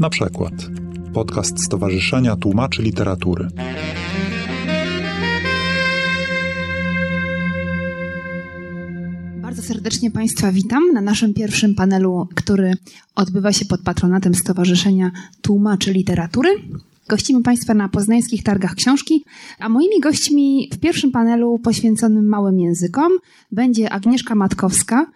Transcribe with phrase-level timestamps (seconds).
[0.00, 0.52] Na przykład
[1.14, 3.48] podcast Stowarzyszenia Tłumaczy Literatury.
[9.42, 12.72] Bardzo serdecznie Państwa witam na naszym pierwszym panelu, który
[13.14, 15.10] odbywa się pod patronatem Stowarzyszenia
[15.42, 16.48] Tłumaczy Literatury.
[17.08, 19.24] Gościmy Państwa na poznańskich targach książki,
[19.58, 23.12] a moimi gośćmi w pierwszym panelu poświęconym małym językom
[23.52, 25.06] będzie Agnieszka Matkowska,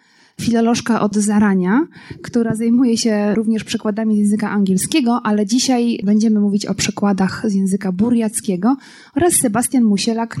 [0.41, 1.87] filolożka od zarania,
[2.21, 7.53] która zajmuje się również przekładami z języka angielskiego, ale dzisiaj będziemy mówić o przekładach z
[7.53, 8.75] języka burjackiego
[9.15, 10.37] oraz Sebastian Musielak,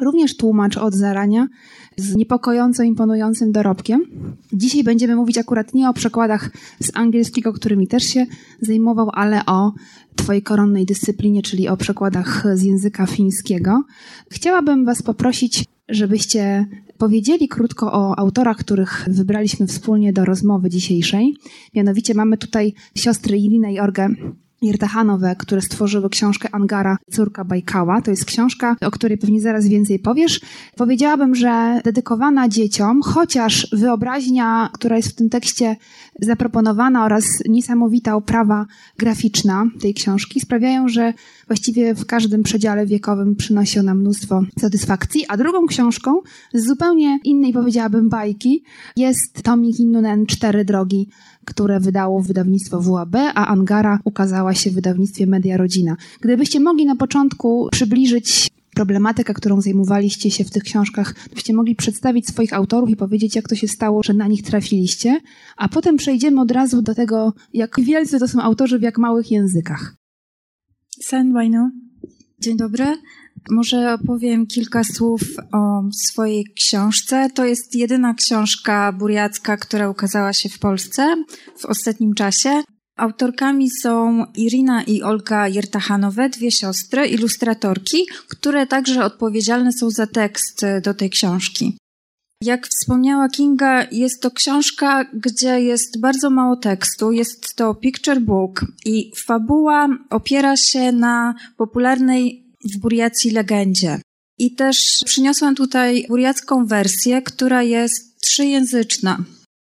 [0.00, 1.48] również tłumacz od zarania
[1.96, 4.00] z niepokojąco imponującym dorobkiem.
[4.52, 6.50] Dzisiaj będziemy mówić akurat nie o przekładach
[6.80, 8.26] z angielskiego, którymi też się
[8.60, 9.72] zajmował, ale o
[10.16, 13.82] Twojej koronnej dyscyplinie, czyli o przekładach z języka fińskiego.
[14.30, 16.66] Chciałabym Was poprosić, żebyście
[16.98, 21.36] powiedzieli krótko o autorach, których wybraliśmy wspólnie do rozmowy dzisiejszej.
[21.74, 24.08] Mianowicie mamy tutaj siostry Ilinę i Orgę
[24.68, 28.02] Irtahanowe, które stworzyły książkę Angara, córka Bajkała.
[28.02, 30.40] To jest książka, o której pewnie zaraz więcej powiesz.
[30.76, 35.76] Powiedziałabym, że dedykowana dzieciom, chociaż wyobraźnia, która jest w tym tekście
[36.20, 38.66] zaproponowana oraz niesamowita oprawa
[38.98, 41.12] graficzna tej książki sprawiają, że
[41.46, 45.24] właściwie w każdym przedziale wiekowym przynosi ona mnóstwo satysfakcji.
[45.28, 46.20] A drugą książką
[46.54, 48.64] z zupełnie innej, powiedziałabym, bajki
[48.96, 51.08] jest Tomik Innunen Cztery Drogi,
[51.46, 55.96] które wydało wydawnictwo WAB, a Angara ukazała się w wydawnictwie Media Rodzina.
[56.20, 62.26] Gdybyście mogli na początku przybliżyć problematykę, którą zajmowaliście się w tych książkach, byście mogli przedstawić
[62.26, 65.20] swoich autorów i powiedzieć, jak to się stało, że na nich trafiliście,
[65.56, 69.30] a potem przejdziemy od razu do tego, jak wielcy to są autorzy w jak małych
[69.30, 69.96] językach.
[71.32, 71.70] Wajno.
[72.40, 72.86] Dzień dobry.
[73.50, 75.20] Może opowiem kilka słów
[75.52, 77.28] o swojej książce.
[77.34, 81.24] To jest jedyna książka buriacka, która ukazała się w Polsce
[81.58, 82.62] w ostatnim czasie.
[82.96, 90.66] Autorkami są Irina i Olga Jertachanowe, dwie siostry, ilustratorki, które także odpowiedzialne są za tekst
[90.82, 91.76] do tej książki.
[92.42, 97.12] Jak wspomniała Kinga, jest to książka, gdzie jest bardzo mało tekstu.
[97.12, 104.00] Jest to picture book i fabuła opiera się na popularnej w Buriacji legendzie.
[104.38, 109.24] I też przyniosłam tutaj buriacką wersję, która jest trzyjęzyczna.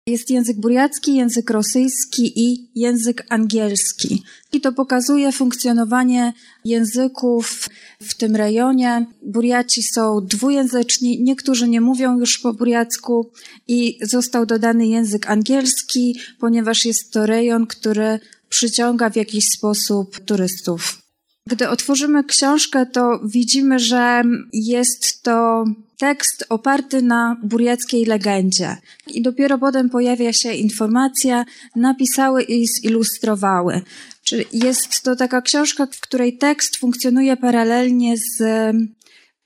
[0.08, 4.22] Jest język buriacki, język rosyjski i język angielski.
[4.52, 6.32] I to pokazuje funkcjonowanie
[6.64, 7.69] języków
[8.02, 9.06] w tym rejonie.
[9.22, 13.30] Buriaci są dwujęzyczni, niektórzy nie mówią już po buriacku
[13.68, 21.05] i został dodany język angielski, ponieważ jest to rejon, który przyciąga w jakiś sposób turystów.
[21.46, 25.64] Gdy otworzymy książkę, to widzimy, że jest to
[25.98, 28.76] tekst oparty na buriackiej legendzie.
[29.06, 31.44] I dopiero potem pojawia się informacja,
[31.76, 33.82] napisały i zilustrowały.
[34.24, 38.42] Czyli jest to taka książka, w której tekst funkcjonuje paralelnie z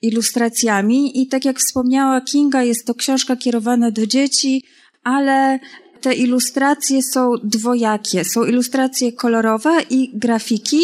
[0.02, 4.64] ilustracjami i tak jak wspomniała Kinga, jest to książka kierowana do dzieci,
[5.04, 5.58] ale
[6.00, 8.24] te ilustracje są dwojakie.
[8.24, 10.80] Są ilustracje kolorowe i grafiki,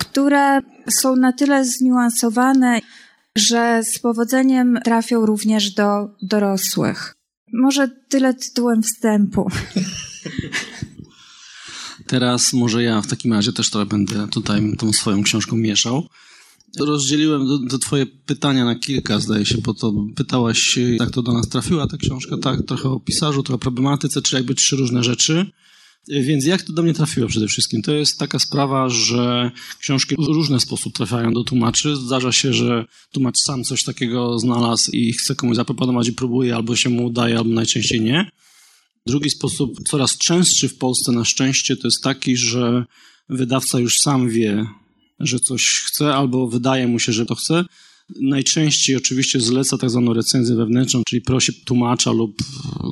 [0.00, 2.80] które są na tyle zniuansowane,
[3.36, 7.14] że z powodzeniem trafią również do dorosłych.
[7.52, 9.50] Może tyle tytułem wstępu.
[12.06, 16.06] Teraz może ja w takim razie też trochę będę tutaj tą swoją książką mieszał.
[16.78, 21.48] Rozdzieliłem do twoje pytania na kilka, zdaje się, bo to pytałaś, jak to do nas
[21.48, 25.50] trafiła ta książka, tak, trochę o pisarzu, trochę o problematyce, czy jakby trzy różne rzeczy.
[26.08, 27.82] Więc jak to do mnie trafiło przede wszystkim?
[27.82, 29.50] To jest taka sprawa, że
[29.80, 31.96] książki w różny sposób trafiają do tłumaczy.
[31.96, 36.76] Zdarza się, że tłumacz sam coś takiego znalazł i chce komuś zaproponować i próbuje, albo
[36.76, 38.30] się mu udaje, albo najczęściej nie.
[39.06, 42.84] Drugi sposób, coraz częstszy w Polsce na szczęście, to jest taki, że
[43.28, 44.66] wydawca już sam wie,
[45.20, 47.64] że coś chce, albo wydaje mu się, że to chce.
[48.20, 52.42] Najczęściej oczywiście zleca tak zwaną recenzję wewnętrzną, czyli prosi tłumacza lub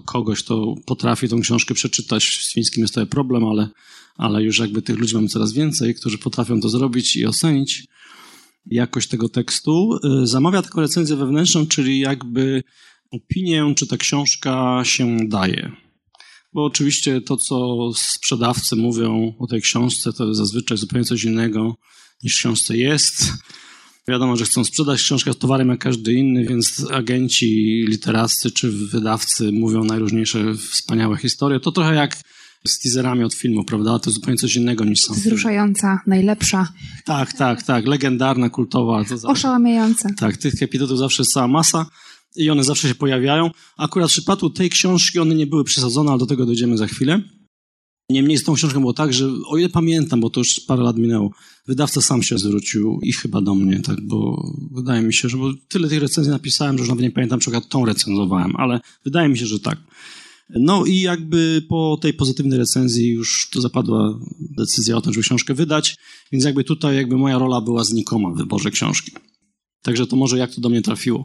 [0.07, 2.25] kogoś, kto potrafi tą książkę przeczytać.
[2.43, 3.69] Z fińskim jest to problem, ale,
[4.17, 7.87] ale już jakby tych ludzi mamy coraz więcej, którzy potrafią to zrobić i ocenić
[8.67, 9.99] jakość tego tekstu.
[10.25, 12.63] Zamawia taką recenzję wewnętrzną, czyli jakby
[13.11, 15.73] opinię, czy ta książka się daje.
[16.53, 21.77] Bo oczywiście to, co sprzedawcy mówią o tej książce, to zazwyczaj zupełnie coś innego
[22.23, 23.33] niż w książce jest.
[24.09, 29.53] Wiadomo, że chcą sprzedać książkę z towarem jak każdy inny, więc agenci literaccy czy wydawcy
[29.53, 31.61] mówią najróżniejsze wspaniałe historie.
[31.61, 32.17] To trochę jak
[32.67, 33.99] z teaserami od filmu, prawda?
[33.99, 36.73] To zupełnie coś innego niż sam Wzruszająca, najlepsza.
[37.05, 37.87] Tak, tak, tak.
[37.87, 39.05] Legendarna, kultowa.
[39.05, 40.09] To Oszałamiająca.
[40.17, 41.87] Tak, tych epidetów zawsze jest cała masa
[42.37, 43.51] i one zawsze się pojawiają.
[43.79, 47.21] Akurat w przypadku tej książki one nie były przesadzone, ale do tego dojdziemy za chwilę.
[48.11, 50.97] Niemniej z tą książką było tak, że o ile pamiętam, bo to już parę lat
[50.97, 51.31] minęło,
[51.67, 55.53] wydawca sam się zwrócił i chyba do mnie, tak, bo wydaje mi się, że bo
[55.69, 59.39] tyle tych recenzji napisałem, że już nawet nie pamiętam, czy tą recenzowałem, ale wydaje mi
[59.39, 59.79] się, że tak.
[60.51, 65.55] No i jakby po tej pozytywnej recenzji już to zapadła decyzja o tym, żeby książkę
[65.55, 65.97] wydać,
[66.33, 69.13] więc jakby tutaj jakby moja rola była znikoma w wyborze książki.
[69.83, 71.25] Także to może jak to do mnie trafiło.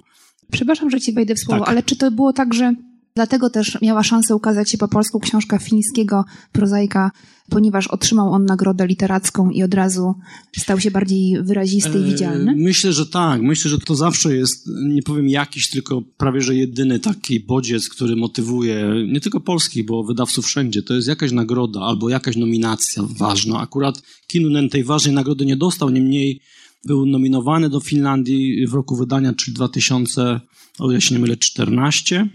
[0.51, 1.69] Przepraszam, że ci wejdę w słowo, Tak.
[1.69, 2.74] ale czy to było tak, że
[3.15, 7.12] dlatego też miała szansę ukazać się po polsku książka fińskiego prozaika,
[7.50, 10.15] ponieważ otrzymał on nagrodę literacką i od razu
[10.57, 12.56] stał się bardziej wyrazisty i E, widzialny?
[12.57, 13.42] Myślę, że tak.
[13.42, 18.15] Myślę, że to zawsze jest, nie powiem jakiś, tylko prawie że jedyny taki bodziec, który
[18.15, 20.81] motywuje nie tylko polskich, bo wydawców wszędzie.
[20.81, 23.59] To jest jakaś nagroda albo jakaś nominacja ważna.
[23.59, 26.42] Akurat Kinnunen tej ważnej nagrody nie dostał, niemniej
[26.86, 30.39] był nominowany do Finlandii w roku wydania, czyli 2000,
[30.80, 32.30] o ile się nie mylę, 14.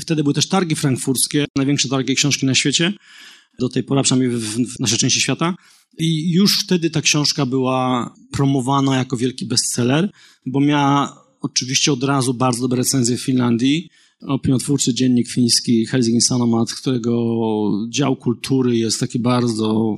[0.00, 2.92] Wtedy były też targi frankfurskie, największe targi książki na świecie,
[3.58, 5.54] do tej pory, przynajmniej w, w naszej części świata.
[5.98, 10.10] I już wtedy ta książka była promowana jako wielki bestseller,
[10.46, 13.88] bo miała oczywiście od razu bardzo dobre recenzje w Finlandii.
[14.20, 17.12] Opiniotwórczy dziennik fiński Helsingin Sanomat, którego
[17.88, 19.96] dział kultury jest taki bardzo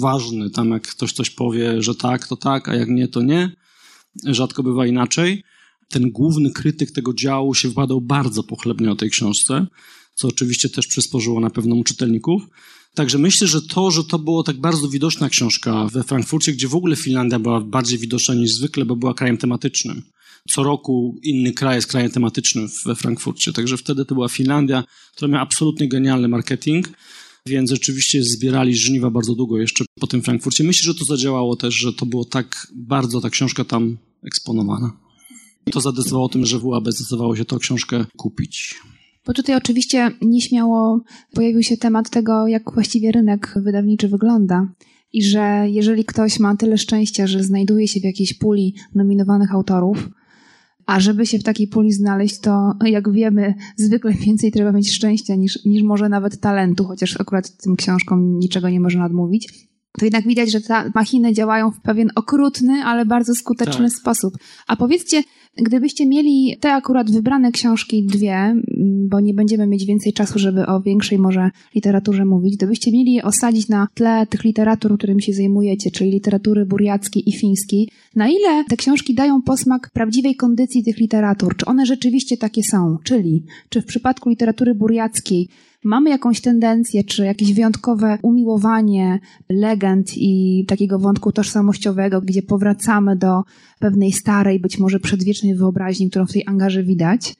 [0.00, 0.50] ważny.
[0.50, 3.50] Tam jak ktoś coś powie, że tak, to tak, a jak nie, to nie.
[4.26, 5.42] Rzadko bywa inaczej.
[5.92, 9.66] Ten główny krytyk tego działu się wypadał bardzo pochlebnie o tej książce,
[10.14, 12.42] co oczywiście też przysporzyło na pewno mu czytelników.
[12.94, 16.74] Także myślę, że to, że to było tak bardzo widoczna książka we Frankfurcie, gdzie w
[16.74, 20.02] ogóle Finlandia była bardziej widoczna niż zwykle, bo była krajem tematycznym.
[20.50, 23.52] Co roku inny kraj jest krajem tematycznym we Frankfurcie.
[23.52, 24.84] Także wtedy to była Finlandia,
[25.16, 26.88] która miała absolutnie genialny marketing,
[27.46, 30.64] więc rzeczywiście zbierali żniwa bardzo długo jeszcze po tym Frankfurcie.
[30.64, 35.02] Myślę, że to zadziałało też, że to było tak bardzo ta książka tam eksponowana.
[35.70, 38.74] To zadecydowało o tym, że WAB zdecydowało się tę książkę kupić.
[39.26, 41.00] Bo tutaj oczywiście nieśmiało
[41.34, 44.66] pojawił się temat tego, jak właściwie rynek wydawniczy wygląda.
[45.12, 50.08] I że jeżeli ktoś ma tyle szczęścia, że znajduje się w jakiejś puli nominowanych autorów,
[50.86, 55.34] a żeby się w takiej puli znaleźć, to jak wiemy, zwykle więcej trzeba mieć szczęścia
[55.34, 59.71] niż, niż może nawet talentu, chociaż akurat tym książkom niczego nie można odmówić.
[59.98, 63.98] To jednak widać, że te machiny działają w pewien okrutny, ale bardzo skuteczny Tak.
[63.98, 64.34] sposób.
[64.66, 65.22] A powiedzcie,
[65.56, 68.54] gdybyście mieli te akurat wybrane książki dwie,
[69.08, 73.22] bo nie będziemy mieć więcej czasu, żeby o większej może literaturze mówić, gdybyście mieli je
[73.24, 78.64] osadzić na tle tych literatur, którymi się zajmujecie, czyli literatury burjackiej i fińskiej, na ile
[78.68, 81.56] te książki dają posmak prawdziwej kondycji tych literatur?
[81.56, 82.96] Czy one rzeczywiście takie są?
[83.04, 85.48] Czyli, czy w przypadku literatury burjackiej
[85.84, 93.42] mamy jakąś tendencję, czy jakieś wyjątkowe umiłowanie legend i takiego wątku tożsamościowego, gdzie powracamy do
[93.78, 97.34] pewnej starej, być może przedwiecznej wyobraźni, którą w tej angarze widać?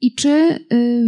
[0.00, 0.58] I czy y,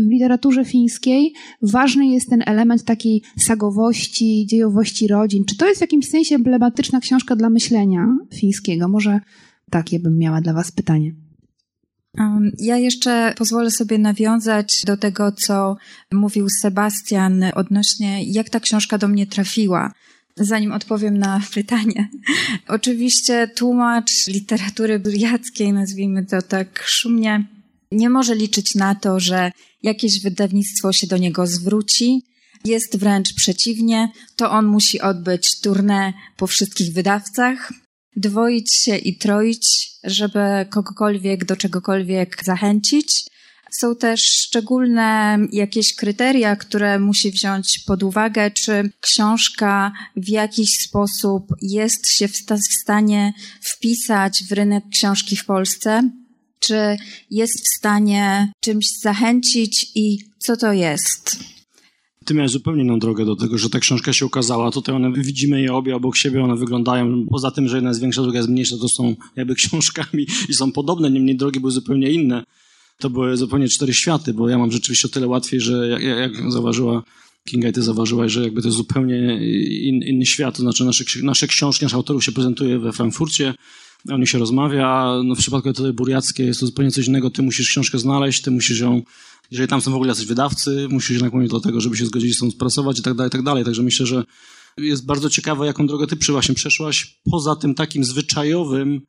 [0.07, 1.33] w literaturze fińskiej
[1.63, 5.45] ważny jest ten element takiej sagowości, dziejowości rodzin?
[5.45, 8.89] Czy to jest w jakimś sensie emblematyczna książka dla myślenia fińskiego?
[8.89, 9.21] Może
[9.71, 11.30] takie bym miała dla Was pytanie.
[12.59, 15.77] Ja jeszcze pozwolę sobie nawiązać do tego, co
[16.13, 19.93] mówił Sebastian odnośnie, jak ta książka do mnie trafiła.
[20.37, 22.09] Zanim odpowiem na pytanie.
[22.69, 27.47] Oczywiście tłumacz literatury burjackiej, nazwijmy to tak szumnie,
[27.93, 29.53] nie może liczyć na to, że
[29.83, 32.23] jakieś wydawnictwo się do niego zwróci.
[32.65, 37.73] Jest wręcz przeciwnie, to on musi odbyć tournée po wszystkich wydawcach,
[38.17, 43.31] dwoić się i troić, żeby kogokolwiek do czegokolwiek zachęcić.
[43.71, 51.47] Są też szczególne jakieś kryteria, które musi wziąć pod uwagę, czy książka w jakiś sposób
[51.63, 56.11] jest się w, w stanie wpisać w rynek książki w Polsce,
[56.61, 56.97] czy
[57.31, 61.37] jest w stanie czymś zachęcić i co to jest.
[62.25, 64.71] Ty miałeś zupełnie inną drogę do tego, że ta książka się ukazała.
[64.71, 68.23] Tutaj one, widzimy je obie obok siebie, one wyglądają, poza tym, że jedna jest większa,
[68.23, 72.45] druga jest mniejsza, to są jakby książkami i są podobne, niemniej drogi były zupełnie inne.
[72.99, 76.53] To były zupełnie cztery światy, bo ja mam rzeczywiście o tyle łatwiej, że jak, jak
[76.53, 77.03] zauważyła
[77.45, 79.39] Kinga i ty zauważyłaś, że jakby to jest zupełnie
[79.83, 83.55] in, inny świat, to znaczy nasze, nasze książki, nasz autorów się prezentuje we Frankfurcie,
[84.09, 87.43] o nich się rozmawia, no w przypadku tej burjackiej jest to zupełnie coś innego, ty
[87.43, 89.03] musisz książkę znaleźć, ty musisz ją
[89.51, 92.35] jeżeli tam są w ogóle jacyś wydawcy, musisz się nakłonić do tego, żeby się zgodzili
[92.35, 93.65] z tą pracować i tak dalej, i tak dalej.
[93.65, 94.25] Także myślę, że
[94.77, 99.01] jest bardzo ciekawe, jaką drogę ty właśnie przeszłaś, poza tym takim zwyczajowym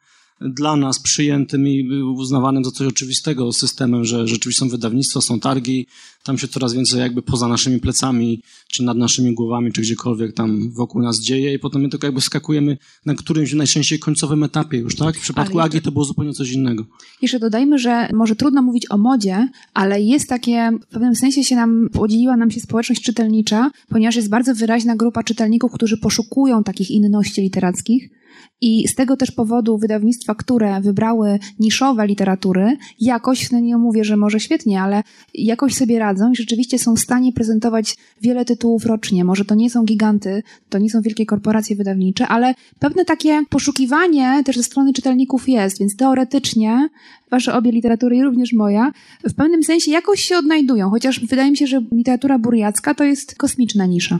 [0.41, 5.87] dla nas przyjętym i uznawanym za coś oczywistego systemem, że rzeczywiście są wydawnictwa, są targi,
[6.23, 10.71] tam się coraz więcej jakby poza naszymi plecami, czy nad naszymi głowami, czy gdziekolwiek tam
[10.71, 14.95] wokół nas dzieje i potem my tylko jakby skakujemy na którymś najczęściej końcowym etapie już,
[14.95, 15.17] tak?
[15.17, 16.85] W przypadku jeszcze, Agi to było zupełnie coś innego.
[17.21, 21.55] Jeszcze dodajmy, że może trudno mówić o modzie, ale jest takie, w pewnym sensie się
[21.55, 26.91] nam, podzieliła nam się społeczność czytelnicza, ponieważ jest bardzo wyraźna grupa czytelników, którzy poszukują takich
[26.91, 28.20] inności literackich,
[28.61, 34.17] i z tego też powodu wydawnictwa, które wybrały niszowe literatury, jakoś, no nie mówię, że
[34.17, 39.23] może świetnie, ale jakoś sobie radzą i rzeczywiście są w stanie prezentować wiele tytułów rocznie.
[39.23, 44.43] Może to nie są giganty, to nie są wielkie korporacje wydawnicze, ale pewne takie poszukiwanie
[44.45, 46.89] też ze strony czytelników jest, więc teoretycznie
[47.31, 48.91] wasze obie literatury i również moja,
[49.29, 53.35] w pewnym sensie jakoś się odnajdują, chociaż wydaje mi się, że literatura burjacka to jest
[53.35, 54.19] kosmiczna nisza.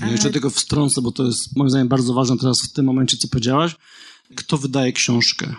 [0.00, 3.16] Ja jeszcze tego wstrącę, bo to jest moim zdaniem bardzo ważne teraz w tym momencie,
[3.16, 3.76] co powiedziałaś.
[4.34, 5.54] Kto wydaje książkę?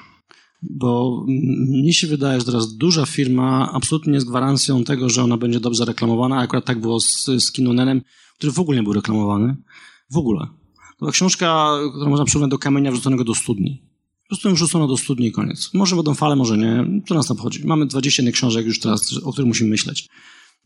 [0.61, 5.59] Bo mnie się wydaje, że teraz duża firma absolutnie jest gwarancją tego, że ona będzie
[5.59, 6.37] dobrze reklamowana.
[6.37, 7.51] Akurat tak było z, z
[8.37, 9.55] który w ogóle nie był reklamowany.
[10.11, 10.47] W ogóle.
[10.75, 13.81] To była książka, którą można przyrównać do kamienia wrzuconego do studni.
[14.23, 15.69] Po prostu ją wrzucono do studni i koniec.
[15.73, 17.01] Może będą fale, może nie.
[17.07, 17.67] To nas tam chodzi.
[17.67, 20.09] Mamy 21 książek już teraz, o których musimy myśleć.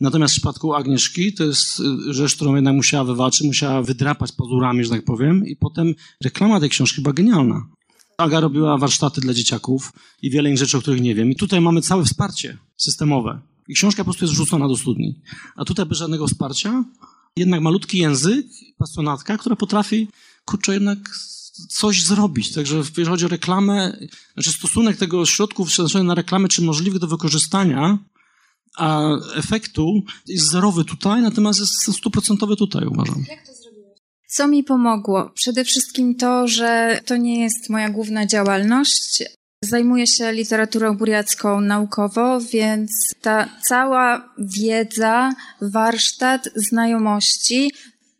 [0.01, 4.83] Natomiast w przypadku Agnieszki to jest y, rzecz, którą jednak musiała wywalczyć, musiała wydrapać pazurami,
[4.83, 5.93] że tak powiem, i potem
[6.23, 7.65] reklama tej książki była genialna.
[8.17, 11.31] Aga robiła warsztaty dla dzieciaków i wiele innych rzeczy, o których nie wiem.
[11.31, 13.41] I tutaj mamy całe wsparcie systemowe.
[13.67, 15.21] I książka po prostu jest rzucona do studni.
[15.55, 16.83] A tutaj bez żadnego wsparcia,
[17.35, 18.45] jednak malutki język,
[18.77, 20.07] pasjonatka, która potrafi,
[20.45, 20.99] kurczę, jednak
[21.69, 22.53] coś zrobić.
[22.53, 23.97] Także jeżeli chodzi o reklamę,
[24.33, 27.97] znaczy stosunek tego środków przeznaczonych na reklamę, czy możliwych do wykorzystania,
[28.77, 33.25] a efektu jest zerowy tutaj, natomiast jest stuprocentowy tutaj, uważam.
[33.29, 33.97] Jak to zrobiłeś?
[34.27, 35.31] Co mi pomogło?
[35.35, 39.23] Przede wszystkim to, że to nie jest moja główna działalność.
[39.63, 47.71] Zajmuję się literaturą buriacką naukowo, więc ta cała wiedza, warsztat, znajomości,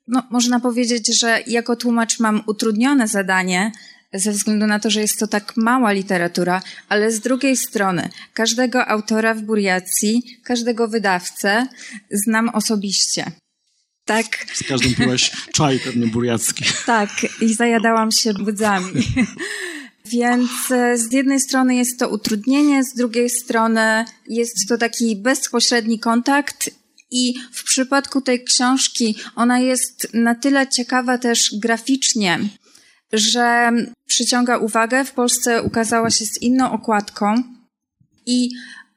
[0.08, 3.72] no, można powiedzieć, że jako tłumacz mam utrudnione zadanie,
[4.13, 8.88] ze względu na to, że jest to tak mała literatura, ale z drugiej strony każdego
[8.88, 11.68] autora w Buriacji, każdego wydawcę
[12.12, 13.32] znam osobiście.
[14.06, 14.46] Tak.
[14.53, 16.65] Z każdym piłaś czaj pewnie buriacki.
[16.86, 17.10] Tak,
[17.41, 19.03] i zajadałam się budzami.
[20.06, 26.00] Więc e, z jednej strony jest to utrudnienie, z drugiej strony jest to taki bezpośredni
[26.00, 26.70] kontakt
[27.12, 32.39] i w przypadku tej książki ona jest na tyle ciekawa też graficznie,
[33.13, 33.72] że
[34.06, 35.06] przyciąga uwagę.
[35.06, 37.44] W Polsce ukazała się z inną okładką
[38.25, 38.50] i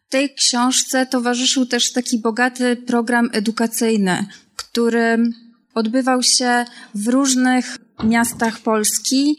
[0.09, 5.18] tej książce towarzyszył też taki bogaty program edukacyjny, który
[5.75, 9.38] odbywał się w różnych miastach Polski.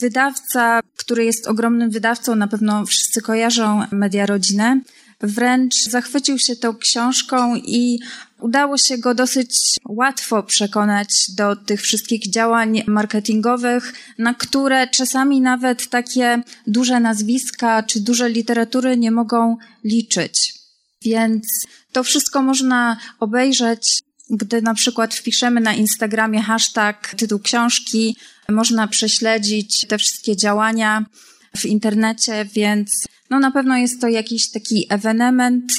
[0.00, 4.80] Wydawca, który jest ogromnym wydawcą, na pewno wszyscy kojarzą Media Rodzinę,
[5.20, 7.98] wręcz zachwycił się tą książką i
[8.44, 9.56] udało się go dosyć
[9.88, 18.00] łatwo przekonać do tych wszystkich działań marketingowych, na które czasami nawet takie duże nazwiska czy
[18.00, 20.54] duże literatury nie mogą liczyć.
[21.02, 21.46] Więc
[21.92, 28.16] to wszystko można obejrzeć, gdy na przykład wpiszemy na Instagramie hashtag tytuł książki,
[28.48, 31.04] można prześledzić te wszystkie działania
[31.56, 32.88] w internecie, więc
[33.30, 35.72] no na pewno jest to jakiś taki ewenement,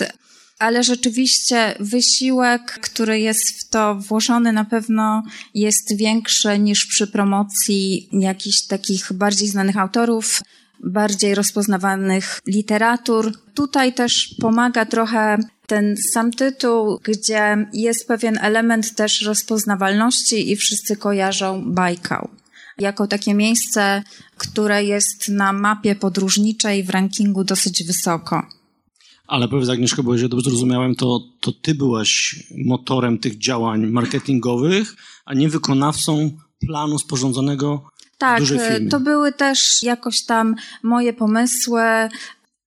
[0.59, 8.09] ale rzeczywiście wysiłek, który jest w to włożony, na pewno jest większy niż przy promocji
[8.11, 10.41] jakichś takich bardziej znanych autorów,
[10.83, 13.31] bardziej rozpoznawanych literatur.
[13.53, 20.95] Tutaj też pomaga trochę ten sam tytuł, gdzie jest pewien element też rozpoznawalności i wszyscy
[20.95, 22.29] kojarzą Bajkał
[22.77, 24.03] jako takie miejsce,
[24.37, 28.47] które jest na mapie podróżniczej w rankingu dosyć wysoko.
[29.27, 34.95] Ale powiedz Agnieszko, bo jeżeli dobrze zrozumiałem, to, to ty byłaś motorem tych działań marketingowych,
[35.25, 36.31] a nie wykonawcą
[36.67, 38.89] planu sporządzonego tak, firmie.
[38.89, 41.81] to były też jakoś tam moje pomysły.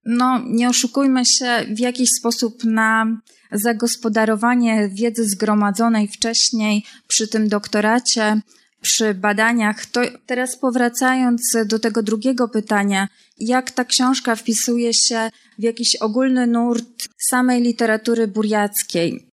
[0.04, 3.20] No, nie oszukujmy się, w jakiś sposób na
[3.52, 8.40] zagospodarowanie wiedzy zgromadzonej wcześniej przy tym doktoracie
[8.82, 9.87] przy badaniach.
[9.87, 13.08] To teraz powracając do tego drugiego pytania,
[13.38, 19.28] jak ta książka wpisuje się w jakiś ogólny nurt samej literatury burjackiej?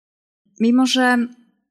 [0.61, 1.27] Mimo, że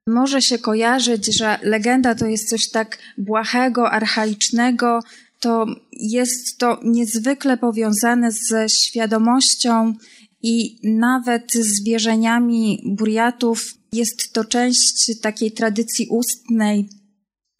[0.08, 5.00] może się kojarzyć, że legenda to jest coś tak błahego, archaicznego,
[5.40, 9.94] to jest to niezwykle powiązane ze świadomością
[10.42, 13.74] i nawet z wierzeniami burjatów.
[13.94, 16.90] Jest to część takiej tradycji ustnej,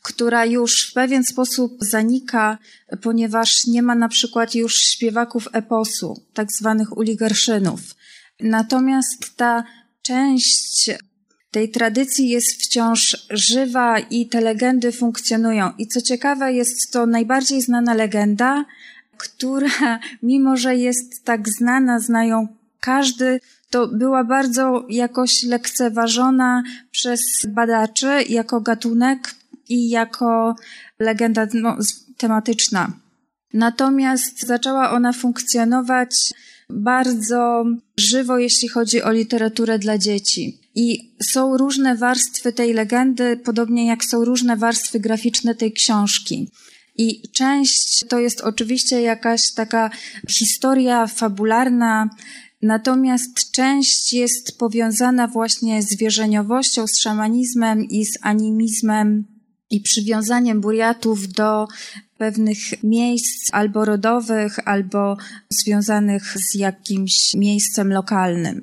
[0.10, 2.58] która już w pewien sposób zanika,
[3.02, 7.82] ponieważ nie ma na przykład już śpiewaków eposu, tak zwanych uligerszynów.
[8.40, 9.64] Natomiast ta
[10.02, 10.90] część
[11.52, 15.72] tej tradycji jest wciąż żywa i te legendy funkcjonują.
[15.78, 18.66] I co ciekawe, jest to najbardziej znana legenda,
[19.18, 22.48] która, mimo że jest tak znana, znają
[22.80, 23.40] każdy,
[23.70, 29.39] to była bardzo jakoś lekceważona przez badaczy jako gatunek
[29.70, 30.56] i jako
[31.00, 31.78] legenda no,
[32.18, 32.94] tematyczna.
[33.54, 36.16] Natomiast zaczęła ona funkcjonować
[36.70, 37.66] bardzo
[38.00, 40.60] żywo, jeśli chodzi o literaturę dla dzieci.
[40.76, 46.52] I są różne warstwy tej legendy, podobnie jak są różne warstwy graficzne tej książki.
[46.96, 49.90] I część to jest oczywiście jakaś taka
[50.30, 52.10] historia fabularna,
[52.62, 59.39] natomiast część jest powiązana właśnie z wierzeniowością, z szamanizmem i z animizmem
[59.70, 61.68] i przywiązaniem buriatów do
[62.18, 65.18] pewnych miejsc albo rodowych, albo
[65.50, 68.62] związanych z jakimś miejscem lokalnym.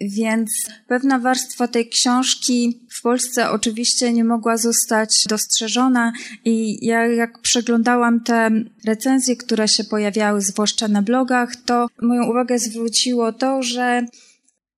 [0.00, 0.50] Więc
[0.86, 6.12] pewna warstwa tej książki w Polsce oczywiście nie mogła zostać dostrzeżona
[6.44, 8.50] i ja jak przeglądałam te
[8.84, 14.06] recenzje, które się pojawiały, zwłaszcza na blogach, to moją uwagę zwróciło to, że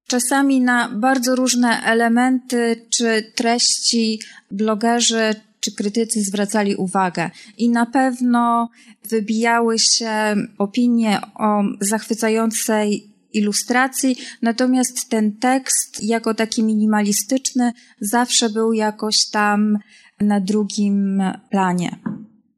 [0.07, 5.35] czasami na bardzo różne elementy czy treści blogerzy
[5.67, 7.31] czy krytycy zwracali uwagę.
[7.59, 8.71] I na pewno
[9.11, 10.11] wybijały się
[10.59, 19.79] opinie o zachwycającej ilustracji, natomiast ten tekst, jako taki minimalistyczny, zawsze był jakoś tam
[20.21, 21.99] na drugim planie.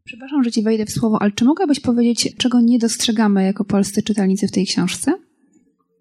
[0.05, 4.03] Przepraszam, że ci wejdę w słowo, ale czy mogłabyś powiedzieć, czego nie dostrzegamy jako polscy
[4.03, 5.27] czytelnicy w tej książce?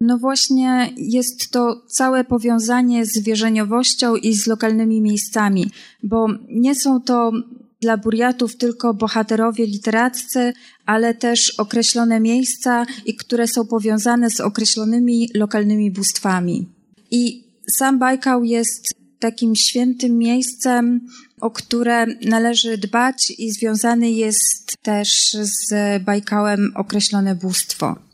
[0.00, 5.70] No właśnie jest to całe powiązanie z wierzeniowością i z lokalnymi miejscami,
[6.02, 7.32] bo nie są to
[7.80, 10.52] dla buriatów tylko bohaterowie literaccy,
[10.86, 16.66] ale też określone miejsca, i które są powiązane z określonymi lokalnymi bóstwami.
[17.10, 17.44] I
[17.78, 21.00] sam Bajkał jest takim świętym miejscem,
[21.40, 28.07] o które należy dbać i związany jest też z Bajkałem określone bóstwo.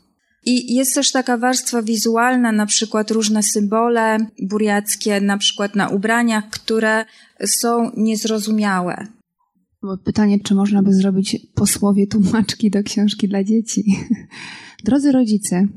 [0.45, 6.49] I jest też taka warstwa wizualna, na przykład różne symbole buriackie, na przykład na ubraniach,
[6.49, 7.05] które
[7.45, 9.07] są niezrozumiałe.
[10.03, 13.83] Pytanie, czy można by zrobić posłowie tłumaczki do książki dla dzieci?
[14.85, 15.67] Drodzy rodzice,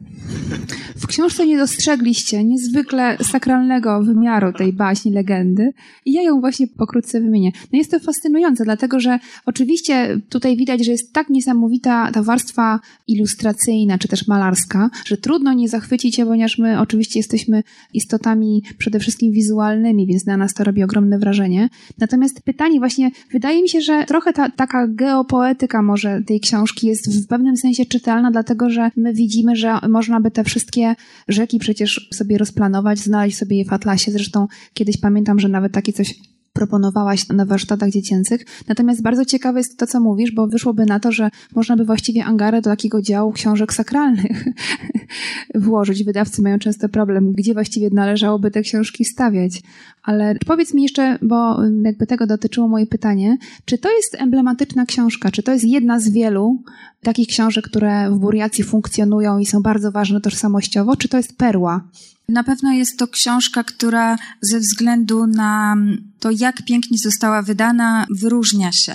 [0.96, 5.72] w książce nie dostrzegliście niezwykle sakralnego wymiaru tej baśni, legendy
[6.04, 7.52] i ja ją właśnie pokrótce wymienię.
[7.72, 12.80] No jest to fascynujące, dlatego że oczywiście tutaj widać, że jest tak niesamowita ta warstwa
[13.06, 17.62] ilustracyjna, czy też malarska, że trudno nie zachwycić się, ponieważ my oczywiście jesteśmy
[17.94, 21.68] istotami przede wszystkim wizualnymi, więc na nas to robi ogromne wrażenie.
[21.98, 27.24] Natomiast pytanie właśnie, wydaje mi się, że trochę ta taka geopoetyka może tej książki jest
[27.24, 30.94] w pewnym sensie czytelna, dlatego że my widzimy, że można by te wszystkie
[31.28, 34.12] rzeki przecież sobie rozplanować, znaleźć sobie je w atlasie.
[34.12, 36.14] Zresztą kiedyś pamiętam, że nawet takie coś
[36.52, 38.44] proponowałaś na warsztatach dziecięcych.
[38.68, 42.24] Natomiast bardzo ciekawe jest to, co mówisz, bo wyszłoby na to, że można by właściwie
[42.24, 44.44] Angarę do takiego działu książek sakralnych
[45.54, 46.04] włożyć.
[46.04, 49.62] Wydawcy mają często problem, gdzie właściwie należałoby te książki stawiać.
[50.02, 55.30] Ale powiedz mi jeszcze, bo jakby tego dotyczyło moje pytanie, czy to jest emblematyczna książka,
[55.30, 56.62] czy to jest jedna z wielu
[57.02, 61.88] takich książek, które w Buriacji funkcjonują i są bardzo ważne tożsamościowo, czy to jest perła?
[62.28, 65.76] Na pewno jest to książka, która ze względu na
[66.20, 68.92] to, jak pięknie została wydana, wyróżnia się.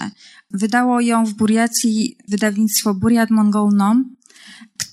[0.51, 4.15] Wydało ją w Buriacji wydawnictwo Buriat Mongolnom,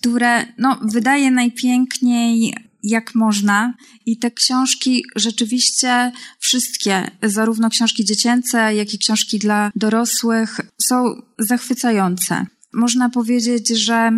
[0.01, 3.75] które no, wydaje najpiękniej jak można.
[4.07, 12.47] I te książki rzeczywiście wszystkie, zarówno książki dziecięce, jak i książki dla dorosłych, są zachwycające.
[12.73, 14.11] Można powiedzieć, że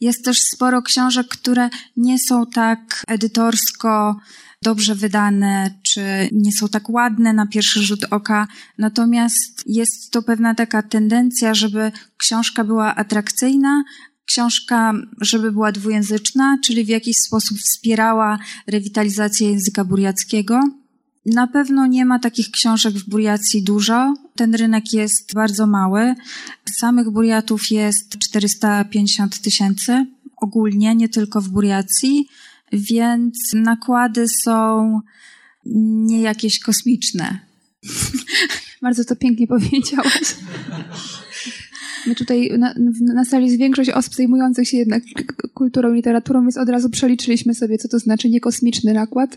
[0.00, 4.16] jest też sporo książek, które nie są tak edytorsko
[4.62, 8.48] dobrze wydane, czy nie są tak ładne na pierwszy rzut oka.
[8.78, 13.82] Natomiast jest to pewna taka tendencja, żeby książka była atrakcyjna,
[14.30, 20.60] książka, żeby była dwujęzyczna, czyli w jakiś sposób wspierała rewitalizację języka buriackiego.
[21.26, 24.14] Na pewno nie ma takich książek w Buriacji dużo.
[24.36, 26.14] Ten rynek jest bardzo mały.
[26.78, 32.28] Samych Buriatów jest 450 tysięcy ogólnie, nie tylko w Buriacji,
[32.72, 35.00] więc nakłady są
[36.06, 37.38] nie jakieś kosmiczne.
[38.82, 40.34] Bardzo to pięknie powiedziałaś.
[42.06, 42.74] My tutaj na,
[43.14, 45.02] na sali jest większość osób zajmujących się jednak
[45.54, 49.36] kulturą, literaturą, więc od razu przeliczyliśmy sobie, co to znaczy niekosmiczny nakład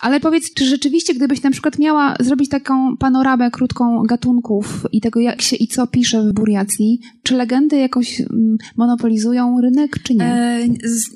[0.00, 5.20] Ale powiedz, czy rzeczywiście, gdybyś na przykład miała zrobić taką panoramę krótką gatunków i tego,
[5.20, 10.24] jak się i co pisze w Buriacji, czy legendy jakoś mm, monopolizują rynek, czy nie?
[10.24, 10.60] E,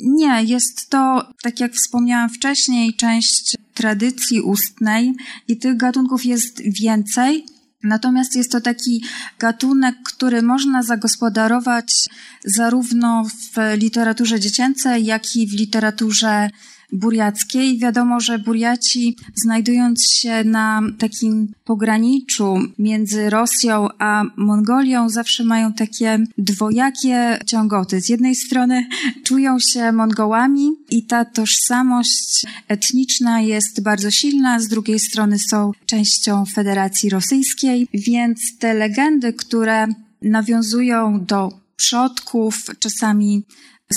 [0.03, 5.15] nie, jest to, tak jak wspomniałam wcześniej, część tradycji ustnej
[5.49, 7.45] i tych gatunków jest więcej.
[7.85, 9.05] Natomiast jest to taki
[9.39, 12.09] gatunek, który można zagospodarować
[12.45, 16.51] zarówno w literaturze dziecięcej, jak i w literaturze
[16.95, 17.79] buriackiej.
[17.79, 26.19] Wiadomo, że Buriaci, znajdując się na takim pograniczu między Rosją a Mongolią, zawsze mają takie
[26.39, 28.01] dwojakie ciągoty.
[28.01, 28.87] Z jednej strony
[29.25, 36.45] czują się Mongołami i ta tożsamość etniczna jest bardzo silna, z drugiej strony są częścią
[36.55, 39.87] Federacji Rosyjskiej, więc te legendy, które
[40.23, 43.43] nawiązują do przodków, czasami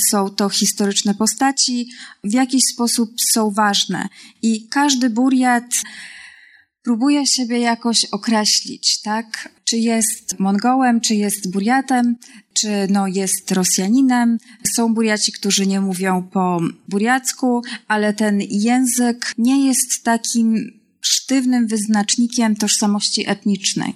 [0.10, 1.90] są to historyczne postaci,
[2.24, 4.08] w jakiś sposób są ważne.
[4.42, 5.74] I każdy buriat
[6.84, 9.50] próbuje siebie jakoś określić, tak?
[9.64, 12.16] Czy jest Mongołem, czy jest buriatem,
[12.54, 14.38] czy no jest Rosjaninem.
[14.76, 22.56] Są buriaci, którzy nie mówią po buriacku, ale ten język nie jest takim sztywnym wyznacznikiem
[22.56, 23.96] tożsamości etnicznej.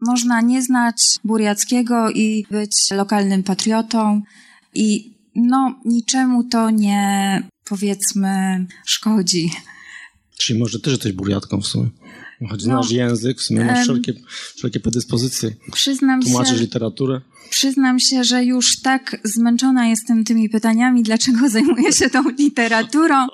[0.00, 4.22] Można nie znać buriackiego i być lokalnym patriotą
[4.74, 9.50] i no niczemu to nie, powiedzmy, szkodzi.
[10.38, 11.90] Czyli może też jesteś buriatką w sumie.
[12.40, 14.12] Choć no, znasz język, w sumie masz wszelkie,
[14.56, 15.50] wszelkie predyspozycje.
[15.72, 17.20] Przyznam Tłumaczysz się, literaturę.
[17.50, 23.26] Przyznam się, że już tak zmęczona jestem tymi pytaniami, dlaczego zajmuję się tą literaturą,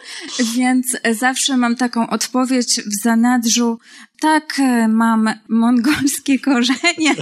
[0.55, 0.87] więc
[1.19, 3.79] zawsze mam taką odpowiedź w zanadrzu.
[4.22, 7.14] Tak, mam mongolskie korzenie.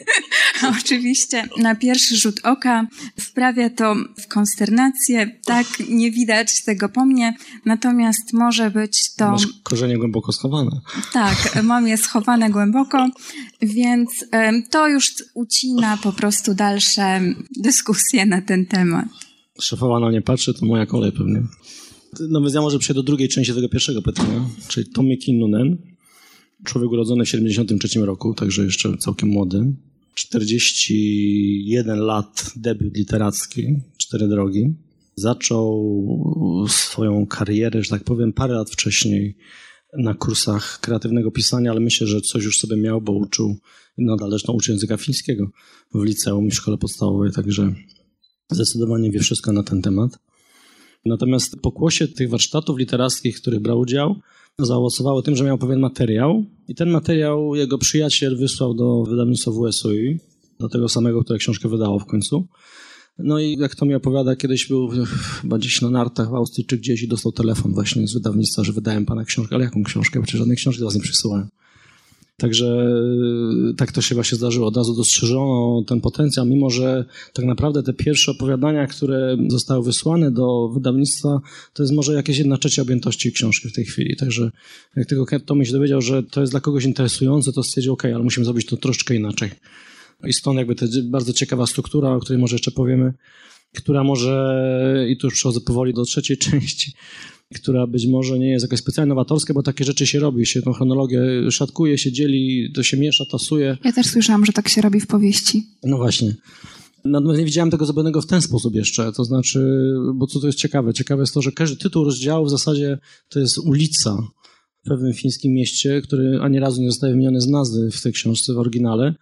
[0.80, 2.86] Oczywiście na pierwszy rzut oka
[3.20, 5.40] wprawia to w konsternację.
[5.44, 9.30] Tak, nie widać tego po mnie, natomiast może być to...
[9.30, 10.80] Masz korzenie głęboko schowane.
[11.12, 13.08] Tak, mam je schowane głęboko,
[13.62, 14.10] więc
[14.70, 17.20] to już ucina po prostu dalsze
[17.56, 19.06] dyskusje na ten temat.
[19.60, 21.42] Szefowa na mnie patrzy, to moja kolej pewnie.
[22.28, 25.93] No więc ja może przejdę do drugiej części tego pierwszego pytania, czyli Tommy Kinnunen,
[26.64, 29.72] człowiek urodzony w 73 roku, także jeszcze całkiem młody.
[30.14, 34.74] 41 lat, debiut literacki, cztery drogi.
[35.16, 39.36] Zaczął swoją karierę, że tak powiem, parę lat wcześniej
[39.98, 43.56] na kursach kreatywnego pisania, ale myślę, że coś już sobie miał, bo uczył,
[43.98, 45.50] nadal zresztą uczy języka fińskiego
[45.94, 47.74] w liceum i szkole podstawowej, także
[48.50, 50.18] zdecydowanie wie wszystko na ten temat.
[51.04, 54.20] Natomiast pokłosie tych warsztatów literackich, w których brał udział,
[54.58, 60.18] zaowocowało tym, że miał pewien materiał i ten materiał jego przyjaciel wysłał do wydawnictwa WSOI,
[60.60, 62.46] do tego samego, które książkę wydało w końcu.
[63.18, 64.88] No i jak to mi opowiada, kiedyś był
[65.40, 68.72] chyba gdzieś na nartach w Austrii czy gdzieś i dostał telefon właśnie z wydawnictwa, że
[68.72, 70.22] wydałem pana książkę, ale jaką książkę?
[70.22, 71.48] Przecież żadnej książki do was nie przysyłałem.
[72.36, 72.86] Także
[73.70, 74.66] y, tak to się właśnie zdarzyło.
[74.66, 80.30] Od razu dostrzeżono ten potencjał, mimo że tak naprawdę te pierwsze opowiadania, które zostały wysłane
[80.30, 81.40] do wydawnictwa,
[81.72, 84.16] to jest może jakieś jedna trzecia objętości książki w tej chwili.
[84.16, 84.50] Także
[84.96, 88.18] jak tylko Tommy się dowiedział, że to jest dla kogoś interesujące, to stwierdził, ok, ale
[88.24, 89.50] musimy zrobić to troszeczkę inaczej.
[90.24, 93.12] I stąd jakby ta bardzo ciekawa struktura, o której może jeszcze powiemy,
[93.76, 96.92] która może, i tu już przechodzę powoli do trzeciej części,
[97.54, 100.72] która być może nie jest jakaś specjalnie nowatorska, bo takie rzeczy się robi, się tą
[100.72, 103.78] chronologię szatkuje, się dzieli, to się miesza, tasuje.
[103.84, 105.66] Ja też słyszałam, że tak się robi w powieści.
[105.84, 106.34] No właśnie.
[107.04, 109.60] Natomiast nie widziałem tego zrobionego w ten sposób jeszcze, to znaczy,
[110.14, 110.94] bo co to jest ciekawe?
[110.94, 114.16] Ciekawe jest to, że każdy tytuł rozdziału w zasadzie to jest ulica
[114.84, 118.54] w pewnym fińskim mieście, który ani razu nie zostaje wymieniony z nazwy w tej książce
[118.54, 119.14] w oryginale.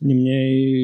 [0.00, 0.74] Niemniej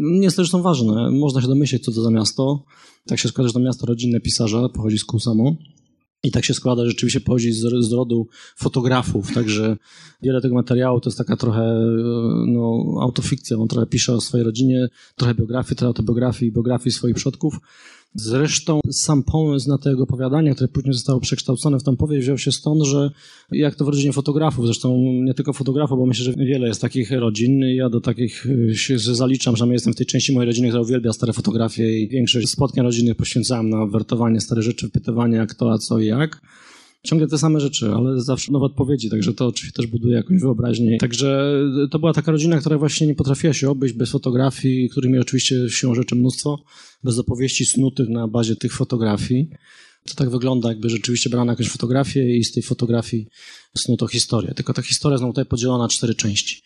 [0.00, 1.10] nie jest to zresztą ważne.
[1.10, 2.64] Można się domyśleć, co to za miasto.
[3.06, 5.56] Tak się składa, że to miasto rodzinne pisarza, pochodzi z Kusamo.
[6.22, 9.76] I tak się składa, że rzeczywiście pochodzi z, z rodu fotografów, także
[10.22, 11.74] wiele tego materiału to jest taka trochę
[12.46, 13.56] no, autofikcja.
[13.56, 17.54] On trochę pisze o swojej rodzinie, trochę biografii, trochę autobiografii i biografii swoich przodków.
[18.14, 22.52] Zresztą sam pomysł na tego opowiadania, które później zostało przekształcone w tą powieść, wziął się
[22.52, 23.10] stąd, że
[23.52, 27.10] jak to w rodzinie fotografów, zresztą nie tylko fotografów, bo myślę, że wiele jest takich
[27.10, 27.60] rodzin.
[27.60, 31.32] Ja do takich się zaliczam, że jestem w tej części mojej rodziny, która uwielbia stare
[31.32, 35.98] fotografie i większość spotkań rodzinnych poświęcałem na wertowanie starych rzeczy, wypytywanie jak to, a co
[35.98, 36.40] i jak
[37.02, 40.98] ciągle te same rzeczy, ale zawsze nowe odpowiedzi, także to oczywiście też buduje jakąś wyobraźnię.
[40.98, 41.60] Także
[41.90, 45.94] to była taka rodzina, która właśnie nie potrafiła się obejść bez fotografii, którymi oczywiście siłą
[45.94, 46.64] rzeczy mnóstwo,
[47.04, 49.50] bez opowieści snutych na bazie tych fotografii.
[50.08, 53.28] To tak wygląda, jakby rzeczywiście brano jakąś fotografię i z tej fotografii
[53.76, 54.54] snuto historię.
[54.54, 56.62] Tylko ta historia jest tutaj podzielona na cztery części.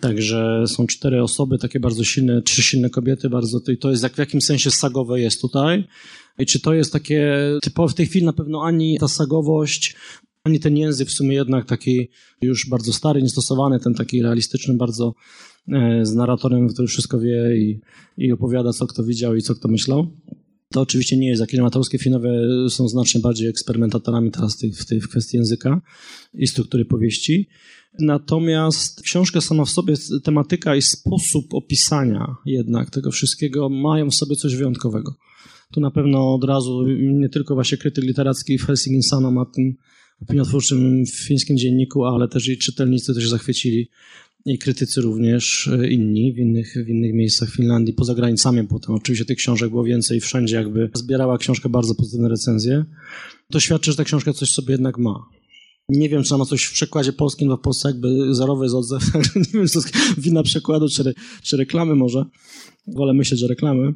[0.00, 4.14] Także są cztery osoby, takie bardzo silne, trzy silne kobiety, bardzo, i to jest jak
[4.14, 5.84] w jakim sensie sagowe jest tutaj.
[6.38, 9.96] I czy to jest takie typowe, w tej chwili na pewno ani ta sagowość,
[10.44, 12.08] ani ten język w sumie jednak taki
[12.42, 15.14] już bardzo stary, niestosowany, ten taki realistyczny, bardzo
[15.72, 17.80] e, z narratorem, który wszystko wie i,
[18.16, 20.06] i opowiada, co kto widział i co kto myślał.
[20.72, 22.30] To oczywiście nie jest, kinematografskie filmowe
[22.70, 25.80] są znacznie bardziej eksperymentatorami teraz w tej w kwestii języka
[26.34, 27.48] i struktury powieści.
[28.00, 34.36] Natomiast książka sama w sobie, tematyka i sposób opisania jednak tego wszystkiego mają w sobie
[34.36, 35.14] coś wyjątkowego.
[35.72, 39.74] Tu na pewno od razu nie tylko właśnie krytyk literacki w Helsingin Sano ma tym
[40.22, 43.88] opiniotwórczym w fińskim dzienniku, ale też i czytelnicy też zachwycili
[44.46, 48.94] i krytycy również e, inni w innych, w innych miejscach Finlandii, poza granicami potem.
[48.94, 52.84] Oczywiście tych książek było więcej, wszędzie jakby zbierała książka bardzo pozytywne recenzje.
[53.50, 55.24] To świadczy, że ta książka coś sobie jednak ma.
[55.88, 58.74] Nie wiem, czy ona ma coś w przekładzie polskim, bo w Polsce jakby zerowy jest
[58.74, 59.02] odzew.
[59.36, 62.24] nie wiem, czy to wina przekładu, czy, czy reklamy może.
[62.86, 63.94] Wolę myśleć, że reklamy.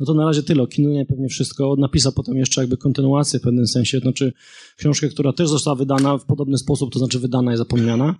[0.00, 0.66] No to na razie tyle.
[0.66, 1.76] Kinunie pewnie wszystko.
[1.78, 3.98] Napisał potem jeszcze jakby kontynuację w pewnym sensie.
[3.98, 4.32] Znaczy
[4.76, 8.14] książkę, która też została wydana w podobny sposób, to znaczy wydana i zapomniana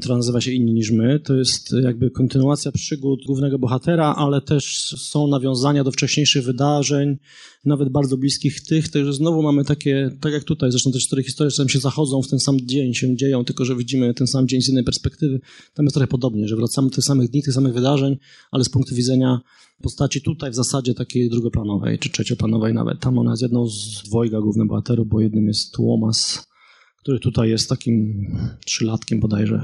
[0.00, 1.20] która nazywa się Inni niż my.
[1.20, 7.16] To jest jakby kontynuacja przygód głównego bohatera, ale też są nawiązania do wcześniejszych wydarzeń,
[7.64, 8.88] nawet bardzo bliskich tych.
[8.88, 12.28] Także znowu mamy takie, tak jak tutaj, zresztą te cztery historie czasem się zachodzą w
[12.28, 15.40] ten sam dzień, się dzieją, tylko że widzimy ten sam dzień z innej perspektywy.
[15.74, 18.16] Tam jest trochę podobnie, że wracamy do tych samych dni, tych samych wydarzeń,
[18.50, 19.40] ale z punktu widzenia
[19.82, 23.00] postaci tutaj w zasadzie takiej drugoplanowej, czy trzecioplanowej nawet.
[23.00, 26.46] Tam ona jest jedną z dwojga głównych bohaterów, bo jednym jest Tłomas,
[27.06, 28.26] który tutaj jest takim
[28.64, 29.60] trzylatkiem bodajże.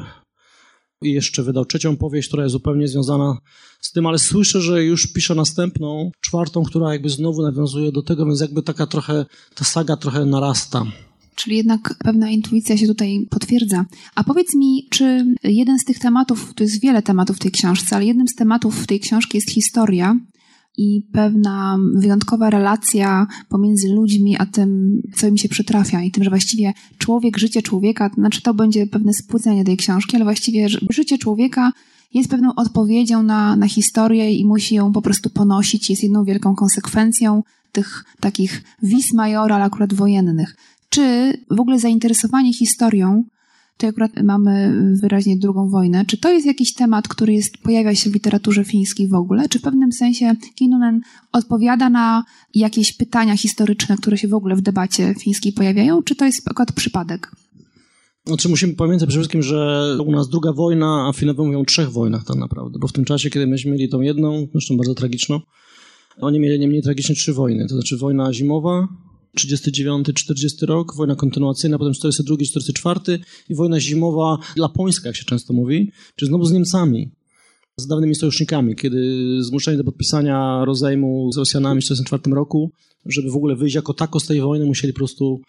[1.03, 3.39] I jeszcze wydał trzecią powieść, która jest zupełnie związana
[3.81, 8.27] z tym, ale słyszę, że już pisze następną, czwartą, która jakby znowu nawiązuje do tego,
[8.27, 10.85] więc jakby taka trochę, ta saga trochę narasta.
[11.35, 13.85] Czyli jednak pewna intuicja się tutaj potwierdza.
[14.15, 17.97] A powiedz mi, czy jeden z tych tematów, to jest wiele tematów w tej książce,
[17.97, 20.19] ale jednym z tematów tej książki jest historia,
[20.77, 26.31] i pewna wyjątkowa relacja pomiędzy ludźmi, a tym, co im się przytrafia i tym, że
[26.31, 31.19] właściwie człowiek, życie człowieka, to znaczy to będzie pewne spłycenie tej książki, ale właściwie życie
[31.19, 31.73] człowieka
[32.15, 36.55] jest pewną odpowiedzią na, na historię i musi ją po prostu ponosić, jest jedną wielką
[36.55, 40.57] konsekwencją tych takich vis major, ale akurat wojennych.
[40.89, 43.25] Czy w ogóle zainteresowanie historią
[43.73, 46.05] Tutaj akurat mamy wyraźnie drugą wojnę.
[46.07, 49.49] Czy to jest jakiś temat, który jest, pojawia się w literaturze fińskiej w ogóle?
[49.49, 51.01] Czy w pewnym sensie Kinnunen
[51.33, 56.03] odpowiada na jakieś pytania historyczne, które się w ogóle w debacie fińskiej pojawiają?
[56.03, 57.31] Czy to jest akurat przypadek?
[58.27, 61.91] Znaczy musimy pamiętać przede wszystkim, że u nas druga wojna, a Finowie mówią o trzech
[61.91, 65.41] wojnach tak naprawdę, bo w tym czasie, kiedy myśmy mieli tą jedną, zresztą bardzo tragiczną,
[66.21, 67.67] oni mieli nie mniej tragicznie trzy wojny.
[67.69, 68.89] To znaczy wojna zimowa,
[69.39, 73.19] 39-40 rok, wojna kontynuacyjna, potem 42-44
[73.49, 77.11] i wojna zimowa lapońska, jak się często mówi, czy znowu z Niemcami,
[77.77, 78.99] z dawnymi sojusznikami, kiedy
[79.41, 82.71] zmuszeni do podpisania rozejmu z Rosjanami w 1944 roku,
[83.07, 85.41] żeby w ogóle wyjść jako tako z tej wojny, musieli po prostu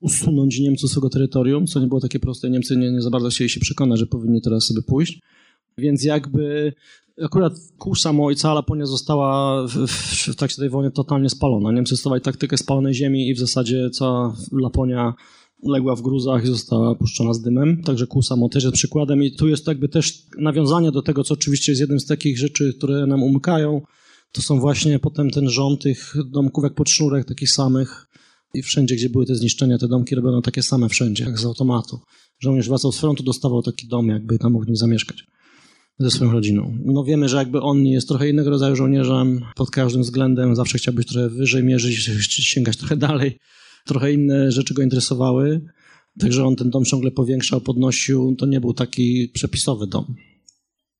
[0.00, 2.50] usunąć Niemców z swojego terytorium, co nie było takie proste.
[2.50, 5.20] Niemcy nie, nie za bardzo chcieli się przekonać, że powinni teraz sobie pójść.
[5.78, 6.72] Więc jakby
[7.24, 11.72] akurat Kusamo i cała Laponia została w, w, w trakcie tej wojny totalnie spalona.
[11.72, 15.14] Niemcy stosowali taktykę spalonej ziemi i w zasadzie cała Laponia
[15.62, 17.82] legła w gruzach i została puszczona z dymem.
[17.82, 21.72] Także Kusamo też jest przykładem i tu jest jakby też nawiązanie do tego, co oczywiście
[21.72, 23.82] jest jednym z takich rzeczy, które nam umykają.
[24.32, 28.06] To są właśnie potem ten rząd tych domków jak pod sznurek, takich samych
[28.54, 31.98] i wszędzie, gdzie były te zniszczenia, te domki robiono takie same wszędzie, jak z automatu.
[32.40, 35.24] Żołnierz wracał z frontu, dostawał taki dom, jakby tam mógł w nim zamieszkać
[35.98, 36.78] ze swoją rodziną.
[36.84, 40.94] No wiemy, że jakby on jest trochę innego rodzaju żołnierzem pod każdym względem, zawsze chciał
[40.94, 43.38] być trochę wyżej mierzyć, sięgać trochę dalej.
[43.86, 45.60] Trochę inne rzeczy go interesowały,
[46.18, 48.34] także on ten dom ciągle powiększał, podnosił.
[48.38, 50.14] To nie był taki przepisowy dom.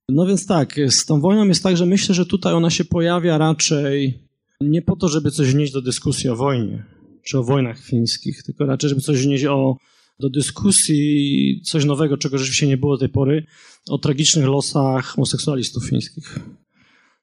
[0.09, 3.39] No więc tak, z tą wojną jest tak, że myślę, że tutaj ona się pojawia
[3.39, 4.29] raczej
[4.61, 6.85] nie po to, żeby coś wnieść do dyskusji o wojnie,
[7.23, 9.77] czy o wojnach fińskich, tylko raczej, żeby coś wnieść o
[10.21, 13.47] do dyskusji coś nowego, czego rzeczywiście nie było do tej pory,
[13.89, 16.39] o tragicznych losach homoseksualistów fińskich,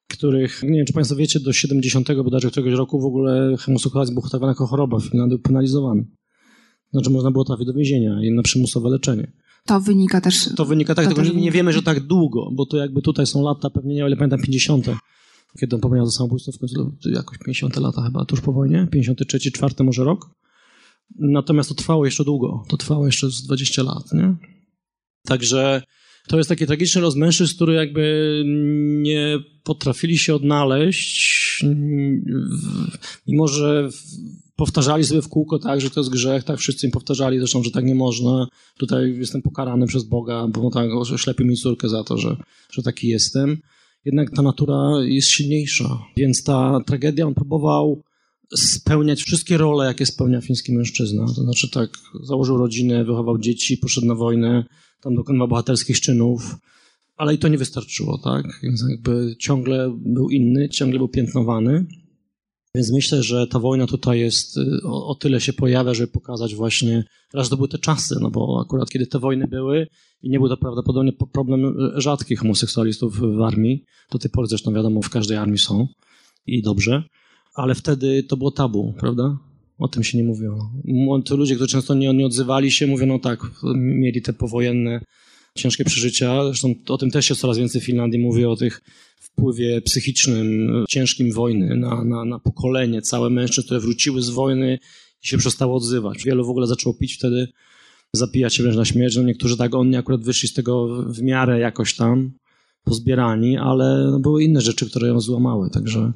[0.08, 4.22] których, nie wiem czy Państwo wiecie, do 70 bodajże któregoś roku w ogóle homoseksualizm był
[4.22, 6.06] traktowany jako choroba w Finlandii, penalizowany.
[6.92, 9.32] Znaczy można było trafić do więzienia i na przymusowe leczenie.
[9.66, 10.50] To wynika też...
[10.56, 13.70] To wynika tak, to nie wiemy, że tak długo, bo to jakby tutaj są lata,
[13.70, 14.88] pewnie nie, ale pamiętam 50
[15.60, 19.52] kiedy on popełniał to samobójstwo, w końcu jakoś 50 lata chyba, tuż po wojnie, 53,
[19.52, 20.30] 4 może rok.
[21.20, 22.64] Natomiast to trwało jeszcze długo.
[22.70, 24.36] To trwało jeszcze z 20 lat, nie?
[25.26, 25.82] Także
[26.28, 28.44] to jest taki tragiczny los mężczyzn, który jakby
[29.02, 31.66] nie potrafili się odnaleźć,
[33.28, 33.90] mimo że
[34.56, 37.72] powtarzali sobie w kółko tak, że to jest grzech, tak wszyscy im powtarzali zresztą, że
[37.72, 42.18] tak nie można, tutaj jestem pokarany przez Boga, bo tak ślepi mi córkę za to,
[42.18, 42.38] że,
[42.72, 43.58] że taki jestem.
[44.06, 48.04] Jednak ta natura jest silniejsza, więc ta tragedia on próbował
[48.56, 51.26] spełniać wszystkie role, jakie spełnia fiński mężczyzna.
[51.26, 51.90] To znaczy tak,
[52.24, 54.66] założył rodzinę, wychował dzieci, poszedł na wojnę,
[55.02, 56.56] tam dokonywał bohaterskich czynów,
[57.18, 58.60] ale i to nie wystarczyło, tak?
[58.64, 61.86] Więc jakby ciągle był inny, ciągle był piętnowany.
[62.76, 66.56] Więc myślę, że ta wojna tutaj jest, y, o, o, tyle się pojawia, żeby pokazać
[66.56, 67.04] właśnie,
[67.34, 69.88] raz to były te czasy, no bo akurat kiedy te wojny były
[70.22, 75.02] i nie był to prawdopodobnie problem rzadkich homoseksualistów w armii, do tej pory zresztą wiadomo,
[75.02, 75.88] w każdej armii są
[76.46, 77.04] i dobrze,
[77.56, 79.38] ale wtedy to było tabu, prawda?
[79.78, 80.72] O tym się nie mówiło.
[81.26, 83.40] To ludzie, którzy często nie, nie odzywali się, mówią, no tak,
[83.76, 85.02] mieli te powojenne
[85.58, 86.44] ciężkie przeżycia.
[86.46, 88.82] Zresztą o tym też się coraz więcej w Finlandii mówi, o tych
[89.20, 94.80] wpływie psychicznym, ciężkim wojny na, na, na pokolenie, całe mężczyzn, które wróciły z wojny
[95.24, 96.24] i się przestało odzywać.
[96.24, 97.48] Wielu w ogóle zaczęło pić wtedy,
[98.14, 99.16] zapijać się wręcz na śmierć.
[99.16, 102.32] No niektórzy tak, oni akurat wyszli z tego w miarę jakoś tam
[102.84, 106.14] pozbierani, ale no, były inne rzeczy, które ją złamały, także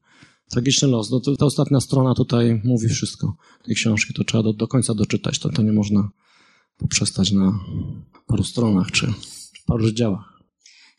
[0.49, 1.11] tragiczny los.
[1.11, 3.35] No, to, ta ostatnia strona tutaj mówi wszystko.
[3.63, 6.09] Tej książki to trzeba do, do końca doczytać, to, to nie można
[6.77, 7.59] poprzestać na
[8.27, 9.13] paru stronach czy
[9.65, 10.39] paru rozdziałach.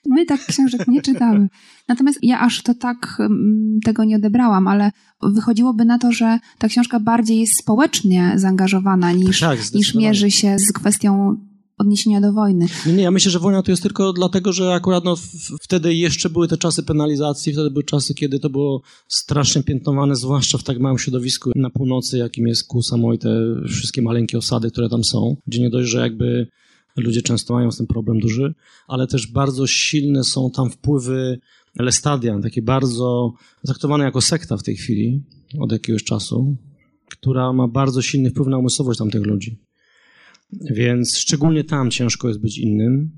[0.07, 1.49] My tak książek nie czytamy.
[1.89, 6.69] Natomiast ja aż to tak mm, tego nie odebrałam, ale wychodziłoby na to, że ta
[6.69, 11.37] książka bardziej jest społecznie zaangażowana niż, tak, niż mierzy się z kwestią
[11.81, 12.66] odniesienia do wojny.
[12.87, 15.16] Nie, nie, ja myślę, że wojna to jest tylko dlatego, że akurat no,
[15.62, 20.59] wtedy jeszcze były te czasy penalizacji, wtedy były czasy, kiedy to było strasznie piętnowane, zwłaszcza
[20.59, 23.31] w tak małym środowisku na północy, jakim jest Kusamo i te
[23.69, 26.47] wszystkie maleńkie osady, które tam są, gdzie nie dość, że jakby
[26.97, 28.55] ludzie często mają z tym problem duży,
[28.88, 31.38] ale też bardzo silne są tam wpływy
[31.79, 33.33] Lestadian, takie bardzo
[33.64, 35.23] traktowane jako sekta w tej chwili,
[35.59, 36.57] od jakiegoś czasu,
[37.11, 39.70] która ma bardzo silny wpływ na umysłowość tamtych ludzi.
[40.53, 43.11] Więc szczególnie tam ciężko jest być innym.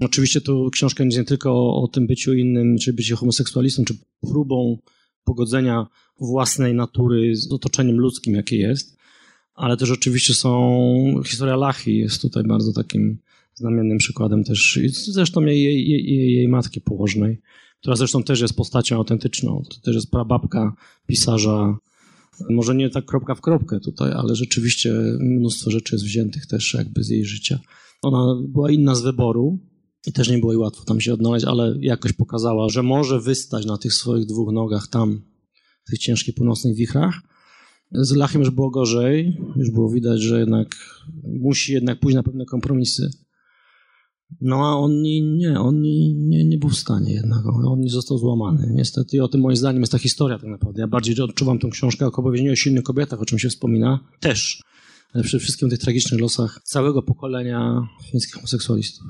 [0.00, 4.78] Oczywiście to książka nie tylko o, tym byciu innym, czy byciu homoseksualistą, czy próbą
[5.24, 5.86] pogodzenia
[6.20, 8.96] własnej natury z otoczeniem ludzkim, jakie jest,
[9.54, 13.18] ale też oczywiście są, historia Lachi jest tutaj bardzo takim
[13.54, 17.40] znamiennym przykładem też, zresztą jej, jej, jej matki położnej,
[17.80, 20.72] która zresztą też jest postacią autentyczną, to też jest prababka
[21.06, 21.76] pisarza
[22.50, 27.04] może nie tak kropka w kropkę tutaj, ale rzeczywiście mnóstwo rzeczy jest wziętych też jakby
[27.04, 27.58] z jej życia.
[28.02, 29.58] Ona była inna z wyboru
[30.06, 33.66] i też nie było jej łatwo tam się odnaleźć, ale jakoś pokazała, że może wystać
[33.66, 35.22] na tych swoich dwóch nogach tam,
[35.86, 37.14] w tych ciężkich północnych wichrach.
[37.92, 40.76] Z Lachem już było gorzej, już było widać, że jednak
[41.24, 43.10] musi jednak pójść na pewne kompromisy.
[44.40, 48.72] No a on nie, on nie, nie, był w stanie jednak, on nie został złamany.
[48.74, 50.80] Niestety o tym moim zdaniem jest ta historia tak naprawdę.
[50.80, 54.62] Ja bardziej odczuwam tę książkę jako opowiedzenie o silnych kobietach, o czym się wspomina, też.
[55.14, 59.06] Ale przede wszystkim o tych tragicznych losach całego pokolenia fińskich homoseksualistów.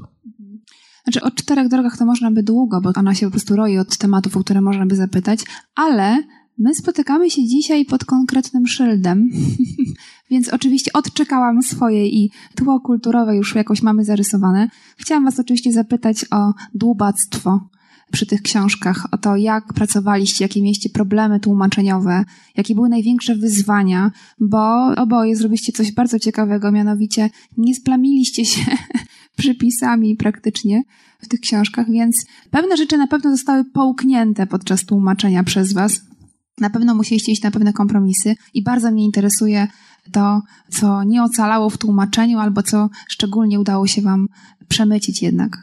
[1.05, 3.97] Znaczy o czterech drogach to można by długo, bo ona się po prostu roi od
[3.97, 5.41] tematów, o które można by zapytać,
[5.75, 6.23] ale
[6.59, 9.31] My spotykamy się dzisiaj pod konkretnym szyldem,
[10.31, 14.69] więc oczywiście odczekałam swoje i tło kulturowe już jakoś mamy zarysowane.
[14.97, 17.69] Chciałam Was oczywiście zapytać o dłubactwo
[18.12, 22.25] przy tych książkach, o to, jak pracowaliście, jakie mieliście problemy tłumaczeniowe,
[22.57, 28.77] jakie były największe wyzwania, bo oboje zrobiliście coś bardzo ciekawego, mianowicie nie splamiliście się
[29.37, 30.83] przypisami praktycznie
[31.21, 36.13] w tych książkach, więc pewne rzeczy na pewno zostały połknięte podczas tłumaczenia przez Was.
[36.61, 39.69] Na pewno musieliście iść na pewne kompromisy i bardzo mnie interesuje
[40.12, 44.27] to, co nie ocalało w tłumaczeniu, albo co szczególnie udało się Wam
[44.69, 45.57] przemycić jednak.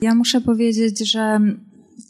[0.00, 1.40] Ja muszę powiedzieć, że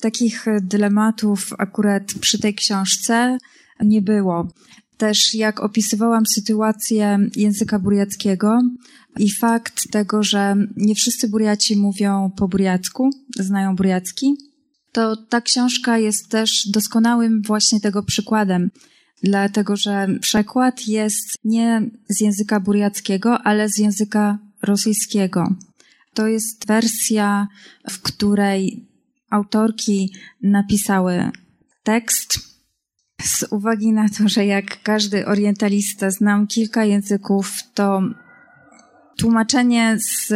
[0.00, 3.38] takich dylematów akurat przy tej książce
[3.80, 4.48] nie było.
[4.96, 8.60] Też jak opisywałam sytuację języka buriackiego
[9.18, 14.36] i fakt tego, że nie wszyscy buriaci mówią po buriacku, znają buriacki,
[14.96, 18.70] to ta książka jest też doskonałym właśnie tego przykładem,
[19.22, 25.54] dlatego że przekład jest nie z języka buriackiego, ale z języka rosyjskiego.
[26.14, 27.48] To jest wersja,
[27.90, 28.86] w której
[29.30, 31.30] autorki napisały
[31.82, 32.38] tekst.
[33.22, 38.02] Z uwagi na to, że jak każdy orientalista znam kilka języków, to
[39.18, 40.32] Tłumaczenie z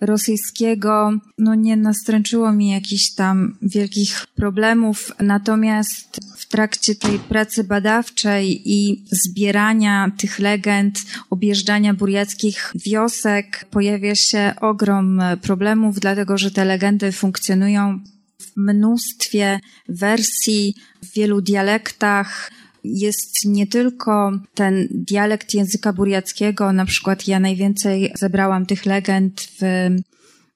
[0.00, 8.62] rosyjskiego no nie nastręczyło mi jakichś tam wielkich problemów, natomiast w trakcie tej pracy badawczej
[8.64, 10.98] i zbierania tych legend,
[11.30, 18.00] objeżdżania buriackich wiosek pojawia się ogrom problemów, dlatego że te legendy funkcjonują
[18.40, 22.50] w mnóstwie wersji, w wielu dialektach,
[22.84, 29.62] jest nie tylko ten dialekt języka buriackiego, na przykład ja najwięcej zebrałam tych legend w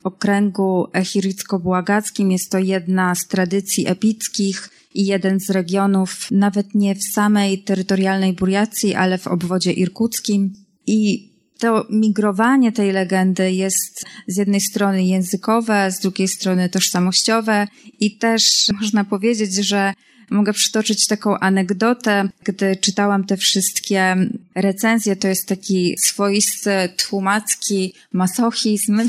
[0.05, 2.31] okręgu echiricko-błagackim.
[2.31, 8.33] Jest to jedna z tradycji epickich i jeden z regionów, nawet nie w samej terytorialnej
[8.33, 10.53] Buriacji, ale w obwodzie irkuckim.
[10.87, 17.69] I to migrowanie tej legendy jest z jednej strony językowe, z drugiej strony tożsamościowe
[18.01, 18.43] i też
[18.81, 19.93] można powiedzieć, że
[20.31, 24.17] Mogę przytoczyć taką anegdotę, gdy czytałam te wszystkie
[24.55, 29.01] recenzje, to jest taki swoisty tłumacki masochizm.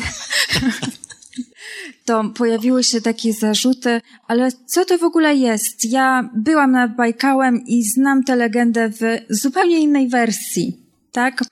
[2.05, 5.91] to pojawiły się takie zarzuty, ale co to w ogóle jest?
[5.91, 10.77] Ja byłam nad Bajkałem i znam tę legendę w zupełnie innej wersji,
[11.11, 11.43] tak?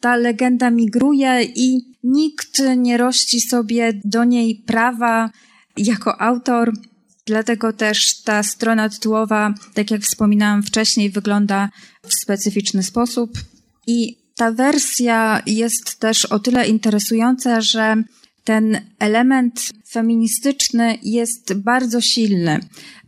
[0.00, 5.30] Ta legenda migruje i nikt nie rości sobie do niej prawa
[5.76, 6.72] jako autor.
[7.28, 11.68] Dlatego też ta strona tytułowa, tak jak wspominałam wcześniej, wygląda
[12.02, 13.30] w specyficzny sposób.
[13.86, 17.96] I ta wersja jest też o tyle interesująca, że
[18.44, 22.60] ten element feministyczny jest bardzo silny.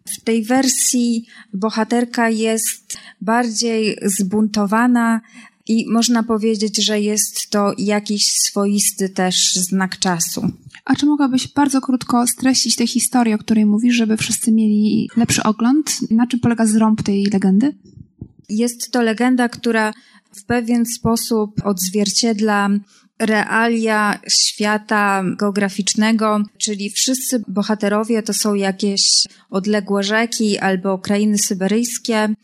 [0.04, 5.20] W tej wersji bohaterka jest bardziej zbuntowana
[5.68, 10.42] i można powiedzieć, że jest to jakiś swoisty też znak czasu.
[10.84, 15.42] A czy mogłabyś bardzo krótko streścić tę historię, o której mówisz, żeby wszyscy mieli lepszy
[15.42, 16.10] ogląd?
[16.10, 17.74] Na czym polega zrąb tej legendy?
[18.48, 19.92] Jest to legenda, która
[20.32, 22.68] w pewien sposób odzwierciedla
[23.18, 29.00] realia świata geograficznego, czyli wszyscy bohaterowie to są jakieś
[29.50, 32.34] odległe rzeki albo krainy syberyjskie.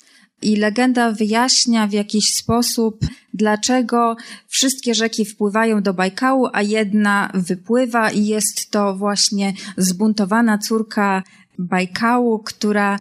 [0.43, 4.17] I legenda wyjaśnia w jakiś sposób, dlaczego
[4.49, 11.23] wszystkie rzeki wpływają do Bajkału, a jedna wypływa i jest to właśnie zbuntowana córka
[11.59, 12.99] Bajkału, która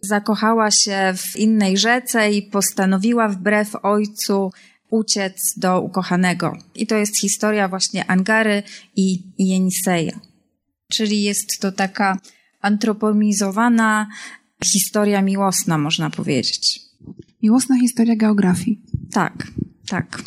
[0.00, 4.50] zakochała się w innej rzece i postanowiła wbrew ojcu
[4.90, 6.56] uciec do ukochanego.
[6.74, 8.62] I to jest historia właśnie Angary
[8.96, 10.20] i Jeniseja.
[10.92, 12.18] Czyli jest to taka
[12.60, 14.06] antropomizowana
[14.64, 16.80] historia miłosna, można powiedzieć.
[17.42, 18.80] Miłosna historia geografii.
[19.10, 19.52] Tak,
[19.86, 20.22] tak.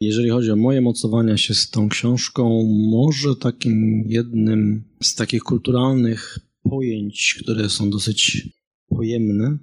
[0.00, 6.38] Jeżeli chodzi o moje mocowania się z tą książką, może takim jednym z takich kulturalnych
[6.62, 8.48] pojęć, które są dosyć
[8.88, 9.58] pojemne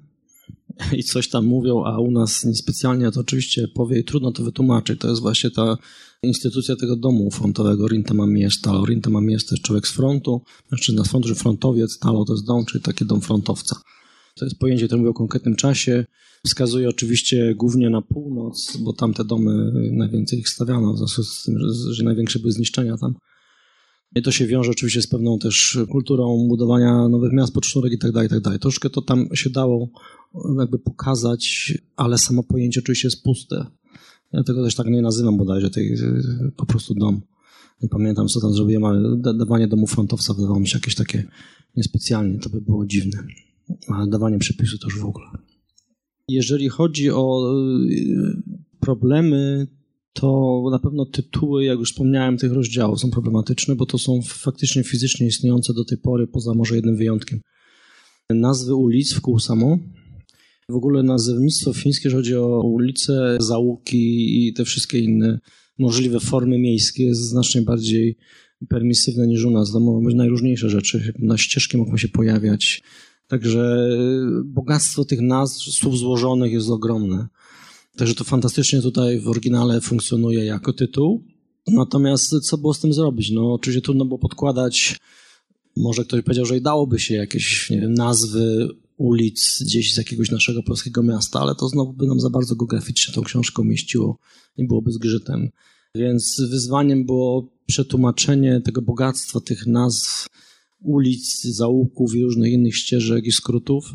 [0.97, 4.99] i coś tam mówią, a u nas niespecjalnie to oczywiście powie i trudno to wytłumaczyć.
[4.99, 5.78] To jest właśnie ta
[6.23, 8.82] instytucja tego domu frontowego Rintama Miesta.
[8.88, 12.65] Rintama Miesta jest człowiek z frontu, mężczyzna z frontu, że frontowiec, Talo to jest dom,
[12.65, 13.76] czyli taki dom frontowca.
[14.36, 16.05] To jest pojęcie, które mówi o konkretnym czasie.
[16.45, 21.43] Wskazuje oczywiście głównie na północ, bo tam te domy najwięcej ich stawiano, w związku z
[21.43, 21.55] tym,
[21.91, 23.15] że, największe były zniszczenia tam.
[24.15, 28.11] I to się wiąże oczywiście z pewną też kulturą budowania nowych miast, pocztówek i tak
[28.11, 28.59] dalej, i tak dalej.
[28.59, 29.89] Troszkę to tam się dało
[30.59, 33.65] jakby pokazać, ale samo pojęcie oczywiście jest puste.
[34.33, 35.97] Ja tego też tak nie nazywam bodajże, tej,
[36.57, 37.21] po prostu dom.
[37.81, 41.23] Nie pamiętam, co tam zrobiłem, ale dawanie domu frontowca wydawało mi się jakieś takie
[41.77, 43.23] niespecjalnie, to by było dziwne.
[43.88, 45.25] Ale dawanie przepisu to już w ogóle.
[46.27, 47.53] Jeżeli chodzi o
[47.89, 48.43] y,
[48.79, 49.67] problemy,
[50.13, 54.83] to na pewno tytuły, jak już wspomniałem, tych rozdziałów są problematyczne, bo to są faktycznie
[54.83, 57.41] fizycznie istniejące do tej pory, poza może jednym wyjątkiem.
[58.29, 59.77] Nazwy ulic w kół samo.
[60.70, 65.39] W ogóle nazewnictwo fińskie, jeżeli chodzi o ulice, załuki i te wszystkie inne
[65.78, 68.18] możliwe formy miejskie, jest znacznie bardziej
[68.70, 69.74] permisywne niż u nas.
[69.74, 71.13] Tam mogą być najróżniejsze rzeczy.
[71.20, 72.84] Na ścieżki mogą się pojawiać.
[73.28, 73.89] Także
[74.45, 77.28] bogactwo tych nazw, słów złożonych jest ogromne.
[77.97, 81.24] Także to fantastycznie tutaj w oryginale funkcjonuje jako tytuł.
[81.68, 83.32] Natomiast co było z tym zrobić?
[83.32, 84.97] No oczywiście trudno było podkładać,
[85.78, 90.64] może ktoś powiedział, że dałoby się jakieś nie wiem, nazwy ulic gdzieś z jakiegoś naszego
[90.64, 94.20] polskiego miasta, ale to znowu by nam za bardzo geograficznie tą książkę umieściło
[94.58, 95.50] i byłoby zgrzytem.
[95.96, 100.28] Więc wyzwaniem było przetłumaczenie tego bogactwa tych nazw
[100.82, 103.93] ulic, zaułków i różnych innych ścieżek i skrótów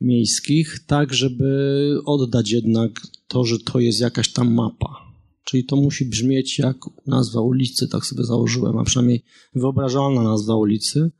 [0.00, 2.90] miejskich, tak żeby oddać jednak
[3.28, 5.04] to, że to jest jakaś tam mapa.
[5.44, 6.76] Czyli to musi brzmieć jak
[7.06, 9.22] nazwa ulicy, tak sobie założyłem, a przynajmniej
[9.54, 11.10] wyobrażalna nazwa ulicy.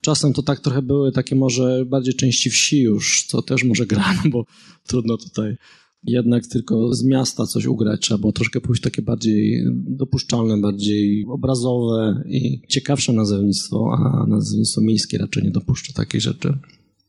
[0.00, 4.14] Czasem to tak trochę były takie może bardziej części wsi już, co też może gra,
[4.24, 4.44] no bo
[4.86, 5.56] trudno tutaj
[6.02, 12.22] jednak tylko z miasta coś ugrać, trzeba było troszkę pójść takie bardziej dopuszczalne, bardziej obrazowe
[12.26, 16.58] i ciekawsze nazewnictwo, a nazewnictwo miejskie raczej nie dopuszcza takiej rzeczy.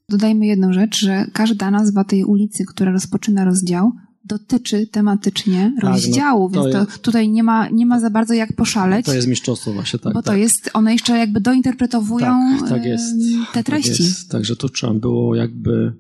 [0.10, 3.92] Dodajmy jedną rzecz, że każda nazwa tej ulicy, która rozpoczyna rozdział,
[4.30, 8.10] dotyczy tematycznie tak, no, rozdziału, no, więc to jest, tutaj nie ma, nie ma za
[8.10, 9.06] bardzo jak poszaleć.
[9.06, 10.14] To jest mistrzostwo właśnie, tak.
[10.14, 10.34] Bo tak.
[10.34, 13.16] to jest, one jeszcze jakby dointerpretowują tak, tak jest,
[13.54, 13.92] te treści.
[13.92, 14.32] Tak jest.
[14.32, 15.94] Także tu trzeba było jakby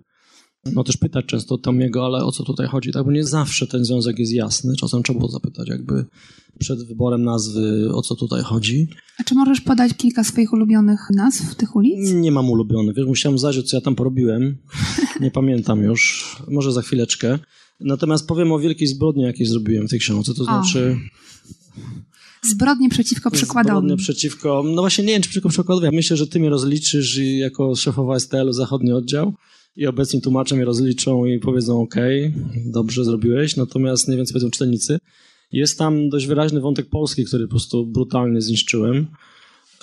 [0.65, 3.85] no też pytać często Tomiego, ale o co tutaj chodzi, tak, bo nie zawsze ten
[3.85, 6.05] związek jest jasny, czasem trzeba było zapytać jakby
[6.59, 8.87] przed wyborem nazwy, o co tutaj chodzi.
[9.19, 12.11] A czy możesz podać kilka swoich ulubionych nazw tych ulic?
[12.11, 14.57] Nie mam ulubionych, wiesz, musiałem zajrzeć, co ja tam porobiłem,
[15.21, 17.39] nie pamiętam już, może za chwileczkę.
[17.79, 20.97] Natomiast powiem o wielkiej zbrodni, jakiej zrobiłem w tej książce, to znaczy...
[22.43, 23.77] Zbrodnie przeciwko przykładowym.
[23.77, 25.93] Zbrodnie przeciwko, no właśnie nie wiem, czy przeciwko przykładowym.
[25.93, 29.33] Myślę, że ty mnie rozliczysz jako szefowa STL-u Zachodni Oddział
[29.75, 31.95] i obecni tłumacze mnie rozliczą i powiedzą ok,
[32.65, 34.97] dobrze zrobiłeś, natomiast nie co powiedzą czytelnicy.
[35.51, 39.07] Jest tam dość wyraźny wątek polski, który po prostu brutalnie zniszczyłem.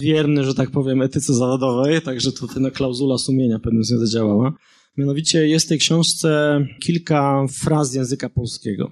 [0.00, 4.52] Wierny, że tak powiem, etyce zawodowej, także tutaj na klauzula sumienia pewnie nie zadziałała.
[4.96, 8.90] Mianowicie jest w tej książce kilka fraz języka polskiego.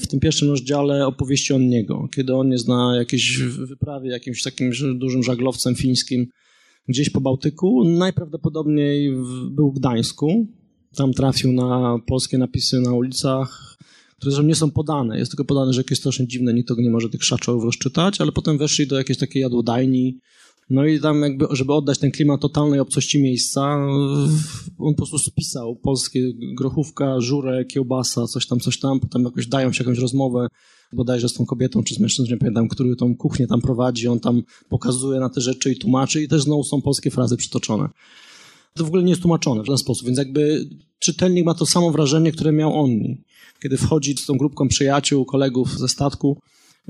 [0.00, 4.70] W tym pierwszym rozdziale opowieści o niego, kiedy on jest na jakiejś wyprawie, jakimś takim
[4.94, 6.26] dużym żaglowcem fińskim,
[6.88, 7.84] gdzieś po Bałtyku.
[7.84, 9.12] Najprawdopodobniej
[9.50, 10.46] był w Gdańsku.
[10.96, 13.76] Tam trafił na polskie napisy na ulicach,
[14.16, 15.18] które zresztą nie są podane.
[15.18, 18.58] Jest tylko podane, że jakieś strasznie dziwne, nikt nie może tych szaczołów rozczytać, ale potem
[18.58, 20.18] weszli do jakiejś takiej jadłodajni,
[20.70, 23.86] no i tam jakby, żeby oddać ten klimat totalnej obcości miejsca,
[24.78, 29.72] on po prostu spisał polskie grochówka, żurę, kiełbasa, coś tam, coś tam, potem jakoś dają
[29.72, 30.48] się jakąś rozmowę,
[30.92, 34.20] bodajże z tą kobietą czy z mężczyzną, nie pamiętam, który tą kuchnię tam prowadzi, on
[34.20, 37.88] tam pokazuje na te rzeczy i tłumaczy i też znowu są polskie frazy przytoczone.
[38.74, 41.90] To w ogóle nie jest tłumaczone w ten sposób, więc jakby czytelnik ma to samo
[41.90, 42.90] wrażenie, które miał on.
[43.62, 46.38] Kiedy wchodzi z tą grupką przyjaciół, kolegów ze statku,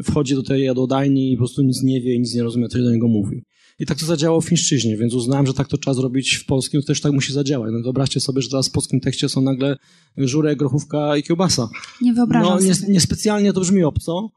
[0.05, 2.79] wchodzi do tej jadłodajni i po prostu nic nie wie i nic nie rozumie, co
[2.79, 3.43] się do niego mówi.
[3.79, 6.81] I tak to zadziałało w fińszczyźnie, więc uznałem, że tak to trzeba zrobić w polskim,
[6.81, 7.70] to też tak musi zadziałać.
[7.72, 9.76] No wyobraźcie sobie, że teraz w polskim tekście są nagle
[10.16, 11.68] żurek, grochówka i kiełbasa.
[12.03, 12.93] Nie wyobrażam no, nie, sobie.
[12.93, 14.31] Niespecjalnie to brzmi obco,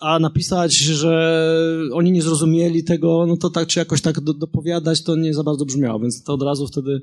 [0.00, 1.52] a napisać, że
[1.92, 5.42] oni nie zrozumieli tego, no to tak, czy jakoś tak do, dopowiadać, to nie za
[5.42, 7.00] bardzo brzmiało, więc to od razu wtedy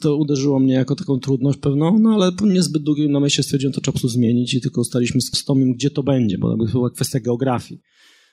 [0.00, 3.80] to uderzyło mnie jako taką trudność pewną, no ale po niezbyt długim namyśle stwierdziłem, to
[3.80, 7.20] trzeba po zmienić i tylko ustaliśmy z Tomim, gdzie to będzie, bo to była kwestia
[7.20, 7.80] geografii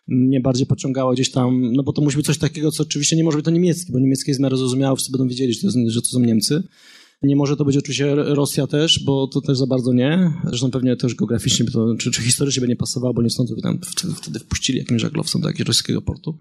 [0.07, 3.23] mnie bardziej pociągało gdzieś tam, no bo to musi być coś takiego, co oczywiście nie
[3.23, 5.67] może być to niemiecki, bo niemiecki jest w miarę zrozumiałe, wszyscy będą wiedzieli, że to,
[5.67, 6.63] jest, że to są Niemcy.
[7.23, 10.33] Nie może to być oczywiście Rosja też, bo to też za bardzo nie.
[10.47, 13.61] Zresztą pewnie też geograficznie, to, czy, czy historycznie by nie pasowało, bo nie sądzę, by
[13.61, 16.39] tam wtedy, wtedy wpuścili jakimś żaglowcom do jakiegoś rosyjskiego portu.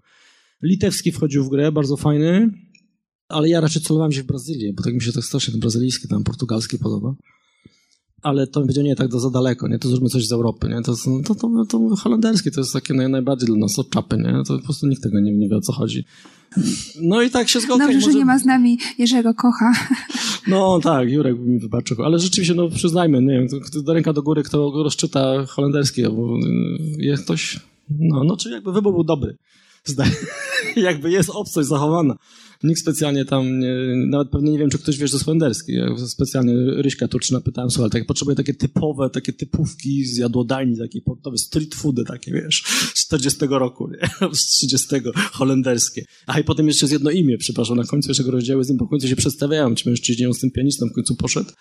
[0.61, 2.49] Litewski wchodził w grę, bardzo fajny,
[3.29, 6.07] ale ja raczej celowałem się w Brazylię, bo tak mi się tak strasznie ten brazylijski,
[6.07, 7.15] tam portugalski podoba
[8.23, 9.79] ale to będzie nie tak to za daleko, nie?
[9.79, 10.81] To zróbmy coś z Europy, nie?
[10.81, 10.95] To,
[11.25, 14.43] to, to, to holenderskie to jest takie naj, najbardziej dla nas od czapy, nie?
[14.47, 16.05] To po prostu nikt tego nie, nie wie, o co chodzi.
[17.01, 17.83] No i tak się zgodzę.
[17.83, 18.11] Dobrze, może...
[18.11, 19.71] że nie ma z nami Jerzego Kocha.
[20.47, 23.47] No tak, Jurek mi wybaczył, ale rzeczywiście, no przyznajmy, nie wiem,
[23.83, 26.37] do ręka do góry, kto rozczyta holenderski, albo
[26.97, 27.59] jest ktoś,
[27.99, 29.37] no, no, czyli jakby wybór był dobry.
[29.83, 30.11] Zdaje,
[30.75, 32.15] jakby jest obcość zachowana.
[32.63, 33.75] Nikt specjalnie tam, nie,
[34.07, 35.73] nawet pewnie nie wiem, czy ktoś wie, że jest holenderski.
[35.73, 41.01] Ja specjalnie Ryśka Turczyna pytałem, słuchaj, tak, potrzebuję takie typowe, takie typówki z jadłodajni, takie
[41.01, 44.29] portowe street foody, takie, wiesz, z 40 roku, nie?
[44.35, 44.87] z 30
[45.31, 46.05] holenderskie.
[46.27, 48.87] A i potem jeszcze jest jedno imię, przepraszam, na końcu jeszcze rozdziału z nim po
[48.87, 51.51] końcu się przedstawiają, ci mężczyźni, z tym pianistą w końcu poszedł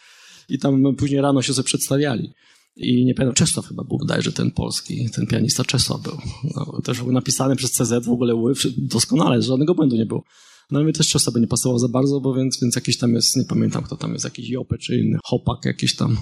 [0.48, 2.32] i tam później rano się sobie przedstawiali.
[2.76, 6.18] I nie pamiętam, Czesław chyba był, że ten polski, ten pianista Czesław był.
[6.56, 10.24] No, też był napisany przez CZ, w ogóle doskonale, żadnego błędu nie było.
[10.72, 13.36] No mi też Czesław by nie pasował za bardzo, bo więc, więc jakiś tam jest,
[13.36, 16.16] nie pamiętam kto tam jest, jakiś Jopy czy inny Hopak jakiś tam.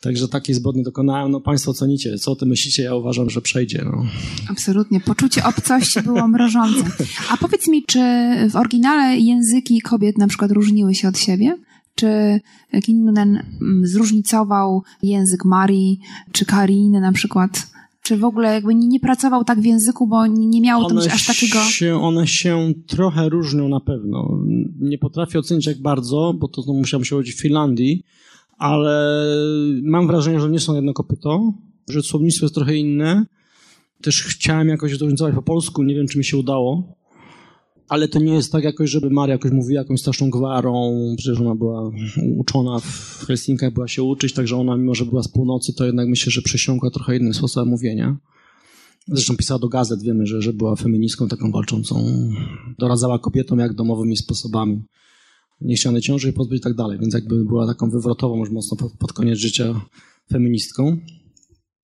[0.00, 1.30] Także takiej zbrodni dokonałem.
[1.30, 2.18] No państwo cenicie.
[2.18, 2.82] Co o tym myślicie?
[2.82, 3.82] Ja uważam, że przejdzie.
[3.84, 4.06] No.
[4.48, 5.00] Absolutnie.
[5.00, 6.84] Poczucie obcości było mrożące.
[7.30, 8.00] A powiedz mi, czy
[8.50, 11.58] w oryginale języki kobiet na przykład różniły się od siebie?
[11.94, 12.40] Czy
[12.82, 16.00] Kinnunen mm, zróżnicował język Marii,
[16.32, 17.77] czy Kariny na przykład?
[18.08, 21.26] Czy w ogóle jakby nie, nie pracował tak w języku, bo nie miało tam aż
[21.26, 21.60] takiego...
[21.60, 24.38] Się, one się trochę różnią na pewno.
[24.80, 28.02] Nie potrafię ocenić jak bardzo, bo to, to musiałem się urodzić w Finlandii,
[28.58, 29.24] ale
[29.82, 31.52] mam wrażenie, że nie są jedno kopyto,
[31.88, 33.26] że słownictwo jest trochę inne.
[34.02, 36.97] Też chciałem jakoś zróżnicować po polsku, nie wiem, czy mi się udało
[37.88, 41.54] ale to nie jest tak jakoś, żeby Maria jakoś mówiła jakąś straszną gwarą, przecież ona
[41.54, 41.90] była
[42.36, 46.08] uczona w Helsinkach, była się uczyć, także ona mimo, że była z północy, to jednak
[46.08, 48.16] myślę, że przesiąkła trochę innym sposobem mówienia.
[49.08, 52.04] Zresztą pisała do gazet, wiemy, że, że była feministką taką walczącą,
[52.78, 54.82] doradzała kobietom jak domowymi sposobami
[55.60, 58.92] niechcianej ciąży i pozbyć i tak dalej, więc jakby była taką wywrotową już mocno pod,
[58.92, 59.80] pod koniec życia
[60.32, 60.98] feministką.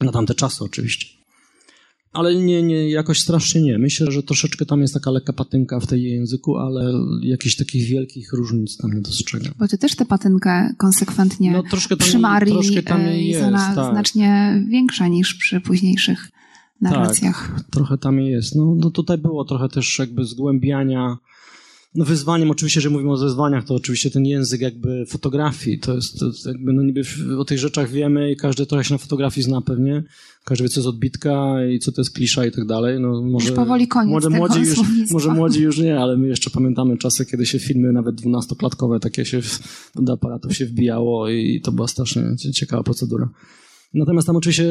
[0.01, 1.24] Na tamte czasy oczywiście
[2.15, 3.79] ale nie, nie, jakoś strasznie nie.
[3.79, 6.93] Myślę, że troszeczkę tam jest taka lekka patynka w tej języku, ale
[7.23, 9.53] jakichś takich wielkich różnic tam nie dostrzegam.
[9.59, 13.43] Bo ty też tę patynkę konsekwentnie no, troszkę tam, przy Marii troszkę tam jest, jest
[13.43, 13.93] ona tak.
[13.93, 16.31] znacznie większa niż przy późniejszych
[16.81, 17.53] narracjach.
[17.57, 18.55] Tak, trochę tam jest.
[18.55, 21.17] No, no tutaj było trochę też jakby zgłębiania
[21.95, 26.19] No wyzwaniem oczywiście, że mówimy o wyzwaniach, to oczywiście ten język jakby fotografii, to jest,
[26.19, 27.03] to jest jakby, no niby
[27.39, 30.03] o tych rzeczach wiemy i każdy trochę się na fotografii zna pewnie,
[30.45, 33.01] każdy wie co jest odbitka i co to jest klisza i tak dalej.
[33.01, 34.79] No może, już powoli koniec może młodzi już,
[35.11, 39.25] Może młodzi już nie, ale my jeszcze pamiętamy czasy, kiedy się filmy nawet dwunastoklatkowe takie
[39.25, 39.41] się
[39.95, 42.23] do aparatów się wbijało i to była strasznie
[42.55, 43.29] ciekawa procedura.
[43.95, 44.65] Natomiast tam oczywiście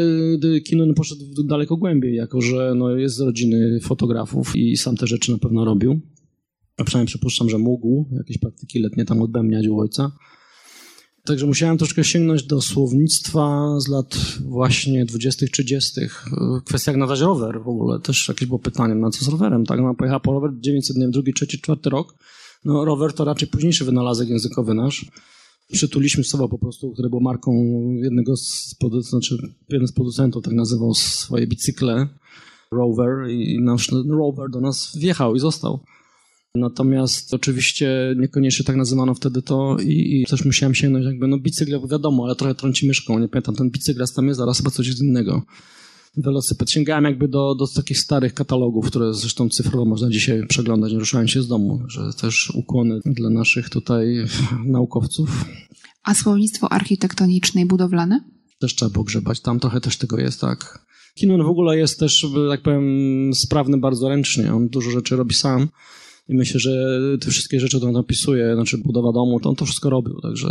[0.65, 5.31] kino poszedł daleko głębiej, jako że no, jest z rodziny fotografów i sam te rzeczy
[5.31, 6.01] na pewno robił.
[6.77, 10.11] A przynajmniej przypuszczam, że mógł jakieś praktyki letnie tam odbębniać u ojca.
[11.25, 16.01] Także musiałem troszkę sięgnąć do słownictwa z lat właśnie 20., 30.
[16.65, 19.79] Kwestia jak nadać rower w ogóle, też jakieś było pytanie, no co z rowerem, tak?
[19.81, 22.15] No, pojechała po rower 900, nie wiem, drugi, trzeci, czwarty rok.
[22.65, 25.05] No rower to raczej późniejszy wynalazek językowy nasz.
[25.71, 27.51] Przytuliśmy słowo po prostu, które było marką
[28.03, 29.37] jednego z, znaczy
[29.69, 32.07] jeden z producentów tak nazywał swoje bicykle,
[32.71, 35.79] rower i nasz rower do nas wjechał i został.
[36.55, 41.87] Natomiast oczywiście niekoniecznie tak nazywano wtedy to i, i też musiałem sięgnąć jakby, no bicykl
[41.87, 45.41] wiadomo, ale trochę trąci myszką, nie pamiętam, ten bicykl tam jest, zaraz chyba coś innego.
[46.17, 46.71] Velociped.
[46.71, 51.27] Sięgałem jakby do, do takich starych katalogów, które zresztą cyfrowo można dzisiaj przeglądać, nie ruszałem
[51.27, 54.25] się z domu, że też ukłony dla naszych tutaj
[54.65, 55.45] naukowców.
[56.03, 58.23] A słownictwo architektoniczne i budowlane?
[58.59, 60.85] Też trzeba pogrzebać, tam trochę też tego jest, tak.
[61.15, 65.67] Kinon w ogóle jest też, tak powiem, sprawny bardzo ręcznie, on dużo rzeczy robi sam
[66.27, 69.65] i myślę, że te wszystkie rzeczy, które on opisuje, znaczy budowa domu, to on to
[69.65, 70.47] wszystko robił, także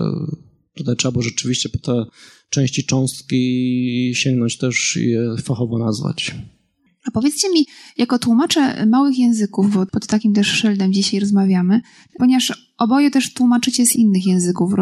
[0.75, 2.05] tutaj trzeba było rzeczywiście po te
[2.51, 6.35] części cząstki sięgnąć też i je fachowo nazwać.
[7.05, 7.67] A powiedzcie mi,
[7.99, 11.81] jako tłumacze małych języków, bo pod takim też szyldem dzisiaj rozmawiamy,
[12.19, 14.73] ponieważ oboje też tłumaczycie z innych języków,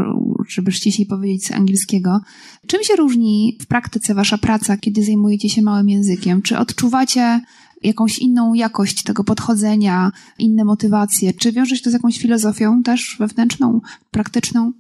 [0.49, 2.21] żeby ściślej powiedzieć z angielskiego.
[2.67, 6.43] Czym się różni w praktyce wasza praca, kiedy zajmujecie się małym językiem?
[6.43, 7.41] Czy odczuwacie
[7.83, 11.33] jakąś inną jakość tego podchodzenia, inne motywacje?
[11.33, 14.73] Czy wiąże się to z jakąś filozofią też wewnętrzną, praktyczną?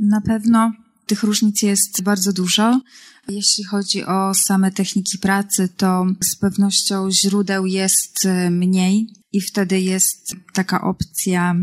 [0.00, 0.72] Na pewno
[1.06, 2.80] tych różnic jest bardzo dużo.
[3.28, 9.80] Jeśli chodzi o same techniki pracy, to z pewnością źródeł jest e, mniej i wtedy
[9.80, 11.54] jest taka opcja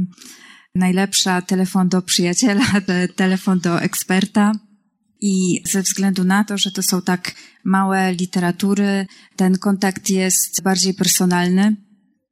[0.75, 2.65] najlepsza telefon do przyjaciela,
[3.15, 4.51] telefon do eksperta.
[5.21, 10.93] I ze względu na to, że to są tak małe literatury, ten kontakt jest bardziej
[10.93, 11.75] personalny.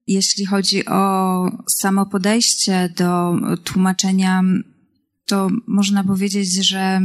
[0.07, 4.43] Jeśli chodzi o samo podejście do tłumaczenia,
[5.25, 7.01] to można powiedzieć, że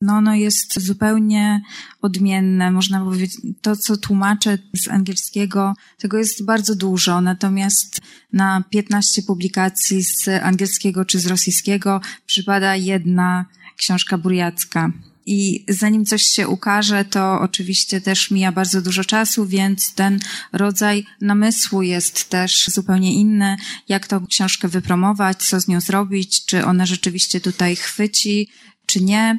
[0.00, 1.62] no ono jest zupełnie
[2.02, 2.70] odmienne.
[2.70, 8.00] Można powiedzieć, to co tłumaczę z angielskiego, tego jest bardzo dużo, natomiast
[8.32, 13.44] na 15 publikacji z angielskiego czy z rosyjskiego przypada jedna
[13.76, 14.92] książka burjacka.
[15.26, 20.20] I zanim coś się ukaże, to oczywiście też mija bardzo dużo czasu, więc ten
[20.52, 23.56] rodzaj namysłu jest też zupełnie inny.
[23.88, 28.48] Jak tą książkę wypromować, co z nią zrobić, czy ona rzeczywiście tutaj chwyci,
[28.86, 29.38] czy nie.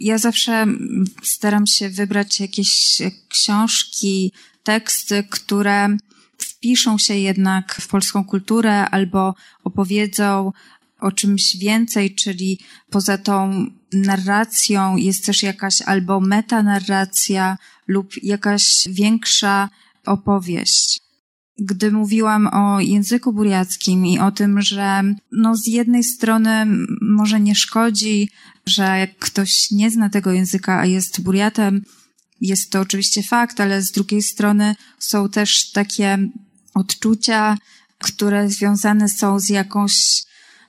[0.00, 0.66] Ja zawsze
[1.22, 5.96] staram się wybrać jakieś książki, teksty, które
[6.38, 10.52] wpiszą się jednak w polską kulturę albo opowiedzą
[11.00, 12.58] o czymś więcej, czyli
[12.90, 19.68] poza tą narracją jest też jakaś albo metanarracja lub jakaś większa
[20.06, 21.00] opowieść.
[21.58, 26.66] Gdy mówiłam o języku buriackim i o tym, że no z jednej strony
[27.00, 28.28] może nie szkodzi,
[28.66, 31.84] że jak ktoś nie zna tego języka, a jest buriatem,
[32.40, 36.18] jest to oczywiście fakt, ale z drugiej strony są też takie
[36.74, 37.58] odczucia,
[37.98, 40.24] które związane są z jakąś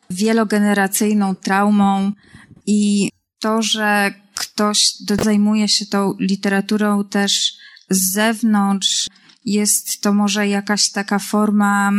[0.10, 2.12] wielogeneracyjną traumą
[2.66, 3.10] i
[3.40, 4.94] to, że ktoś
[5.24, 7.54] zajmuje się tą literaturą też
[7.90, 9.08] z zewnątrz,
[9.46, 11.92] jest to może jakaś taka forma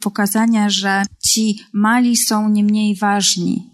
[0.00, 3.70] pokazania, że ci mali są nie mniej ważni,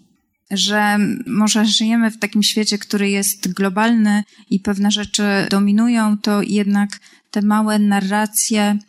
[0.51, 0.97] że
[1.27, 6.99] może żyjemy w takim świecie, który jest globalny i pewne rzeczy dominują, to jednak
[7.31, 8.79] te małe narracje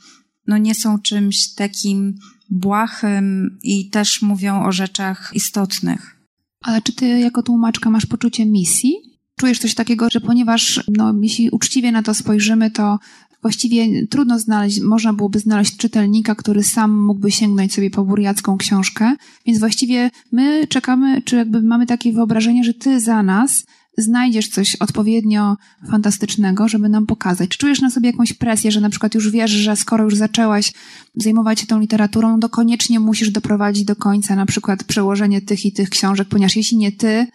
[0.47, 2.19] no nie są czymś takim
[2.51, 6.20] błahym i też mówią o rzeczach istotnych.
[6.65, 8.95] Ale czy ty jako tłumaczka masz poczucie misji?
[9.37, 12.99] Czujesz coś takiego, że ponieważ, no, jeśli uczciwie na to spojrzymy, to
[13.43, 19.17] właściwie trudno znaleźć, można byłoby znaleźć czytelnika, który sam mógłby sięgnąć sobie po burjacką książkę,
[19.47, 23.65] więc właściwie my czekamy, czy jakby mamy takie wyobrażenie, że ty za nas
[24.03, 25.57] znajdziesz coś odpowiednio
[25.91, 27.49] fantastycznego, żeby nam pokazać.
[27.49, 30.73] Czy czujesz na sobie jakąś presję, że na przykład już wiesz, że skoro już zaczęłaś
[31.17, 35.73] zajmować się tą literaturą, to koniecznie musisz doprowadzić do końca na przykład przełożenie tych i
[35.73, 37.27] tych książek, ponieważ jeśli nie ty,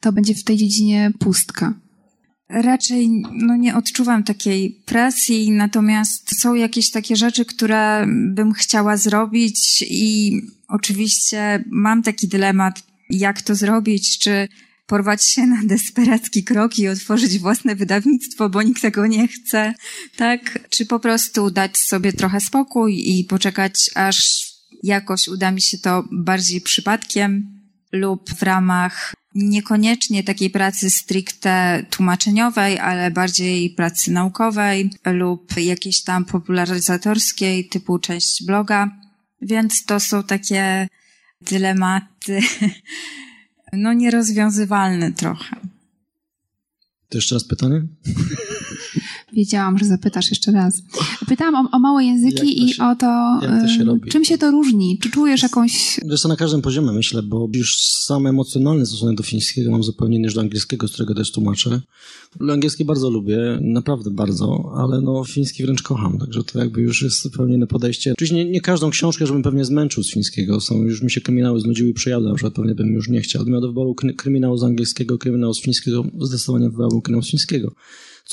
[0.00, 1.74] to będzie w tej dziedzinie pustka.
[2.48, 9.84] Raczej no, nie odczuwam takiej presji, natomiast są jakieś takie rzeczy, które bym chciała zrobić
[9.90, 14.48] i oczywiście mam taki dylemat, jak to zrobić, czy
[14.92, 19.74] porwać się na desperacki krok i otworzyć własne wydawnictwo, bo nikt tego nie chce,
[20.16, 20.58] tak?
[20.70, 24.16] Czy po prostu dać sobie trochę spokój i poczekać, aż
[24.82, 27.60] jakoś uda mi się to bardziej przypadkiem
[27.92, 36.24] lub w ramach niekoniecznie takiej pracy stricte tłumaczeniowej, ale bardziej pracy naukowej lub jakiejś tam
[36.24, 38.90] popularyzatorskiej typu część bloga.
[39.42, 40.88] Więc to są takie
[41.40, 42.40] dylematy,
[43.72, 45.56] no nierozwiązywalne trochę.
[47.08, 47.82] To jeszcze raz pytanie?
[49.32, 50.82] Wiedziałam, że zapytasz jeszcze raz.
[51.28, 54.10] Pytałam o, o małe języki się, i o to, to się robi?
[54.10, 54.98] czym się to różni?
[55.02, 56.00] Czy czujesz jakąś...
[56.04, 60.16] Wiesz to na każdym poziomie myślę, bo już sam emocjonalny stosunek do fińskiego mam zupełnie
[60.16, 61.80] inny niż do angielskiego, z którego też tłumaczę.
[62.50, 67.22] Angielski bardzo lubię, naprawdę bardzo, ale no fiński wręcz kocham, także to jakby już jest
[67.22, 68.12] zupełnie inne podejście.
[68.12, 70.60] Oczywiście nie, nie każdą książkę, żebym pewnie zmęczył z fińskiego.
[70.60, 73.42] Są, już mi się kryminały znudziły i przejadły, na przykład pewnie bym już nie chciał.
[73.42, 77.72] Gdybym miał do wyboru kryminału z angielskiego, kryminału z fińskiego, zdecydowanie wybrałbym kryminał z fińskiego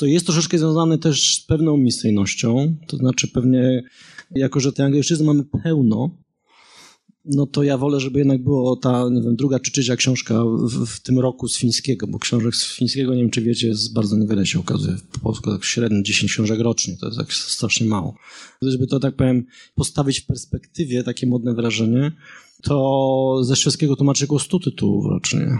[0.00, 3.82] co jest troszeczkę związane też z pewną misyjnością, to znaczy pewnie,
[4.34, 6.10] jako że tej angielszczyzny mamy pełno,
[7.24, 10.86] no to ja wolę, żeby jednak było ta, nie wiem, druga czy trzecia książka w,
[10.86, 14.16] w, tym roku z fińskiego, bo książek z fińskiego, nie wiem czy wiecie, jest bardzo
[14.16, 14.96] niewiele się okazuje.
[15.12, 18.14] Po polsku tak średnio 10 książek rocznie, to jest tak strasznie mało.
[18.62, 19.44] Żeby to, tak powiem,
[19.74, 22.12] postawić w perspektywie, takie modne wrażenie,
[22.62, 25.58] to ze szwedzkiego tłumaczy około 100 tytułów rocznie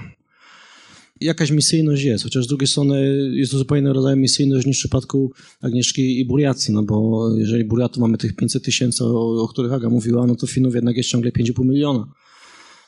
[1.21, 4.81] jakaś misyjność jest, chociaż z drugiej strony jest to zupełnie inny rodzaj misyjność niż w
[4.81, 9.73] przypadku Agnieszki i Buriacji, no bo jeżeli Buriatów mamy tych 500 tysięcy, o, o, których
[9.73, 12.13] Aga mówiła, no to Finów jednak jest ciągle 5,5 miliona.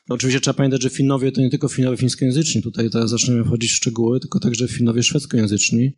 [0.09, 3.71] No oczywiście trzeba pamiętać, że Finowie to nie tylko Finowie fińskojęzyczni, tutaj teraz zaczniemy wchodzić
[3.71, 5.93] w szczegóły, tylko także Finowie szwedzkojęzyczni,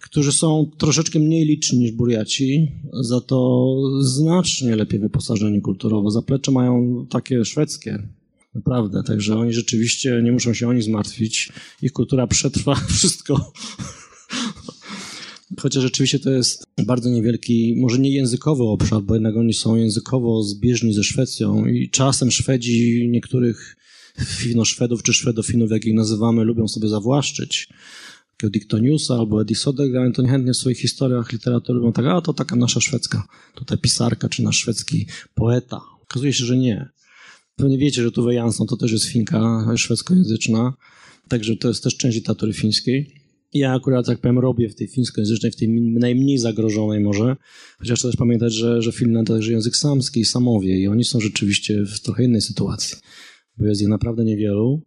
[0.00, 6.10] którzy są troszeczkę mniej liczni niż Buriaci, za to znacznie lepiej wyposażeni kulturowo.
[6.10, 8.08] Zaplecze mają takie szwedzkie,
[8.58, 11.52] Naprawdę, także oni rzeczywiście nie muszą się oni zmartwić.
[11.82, 13.52] Ich kultura przetrwa wszystko.
[15.60, 20.42] Chociaż rzeczywiście to jest bardzo niewielki, może nie językowy obszar, bo jednak oni są językowo
[20.42, 23.76] zbieżni ze Szwecją i czasem Szwedzi niektórych
[24.18, 27.68] Fino-Szwedów czy Szwedofinów, jak ich nazywamy, lubią sobie zawłaszczyć.
[28.36, 32.32] Takiego Diktoniusa albo Eddie Sodergren, to niechętnie w swoich historiach literatury lubią tak, a to
[32.32, 35.80] taka nasza szwedzka, tutaj pisarka czy nasz szwedzki poeta.
[36.02, 36.88] Okazuje się, że nie.
[37.58, 40.74] Pewnie wiecie, że Tuve Jansson to też jest Finka szwedzkojęzyczna,
[41.28, 43.14] także to jest też część literatury fińskiej.
[43.54, 47.36] Ja akurat, tak powiem, robię w tej fińskojęzycznej, w tej najmniej zagrożonej może,
[47.78, 51.20] chociaż też pamiętać, że, że Finland to także język samski i samowie i oni są
[51.20, 52.96] rzeczywiście w trochę innej sytuacji,
[53.56, 54.82] bo jest ich naprawdę niewielu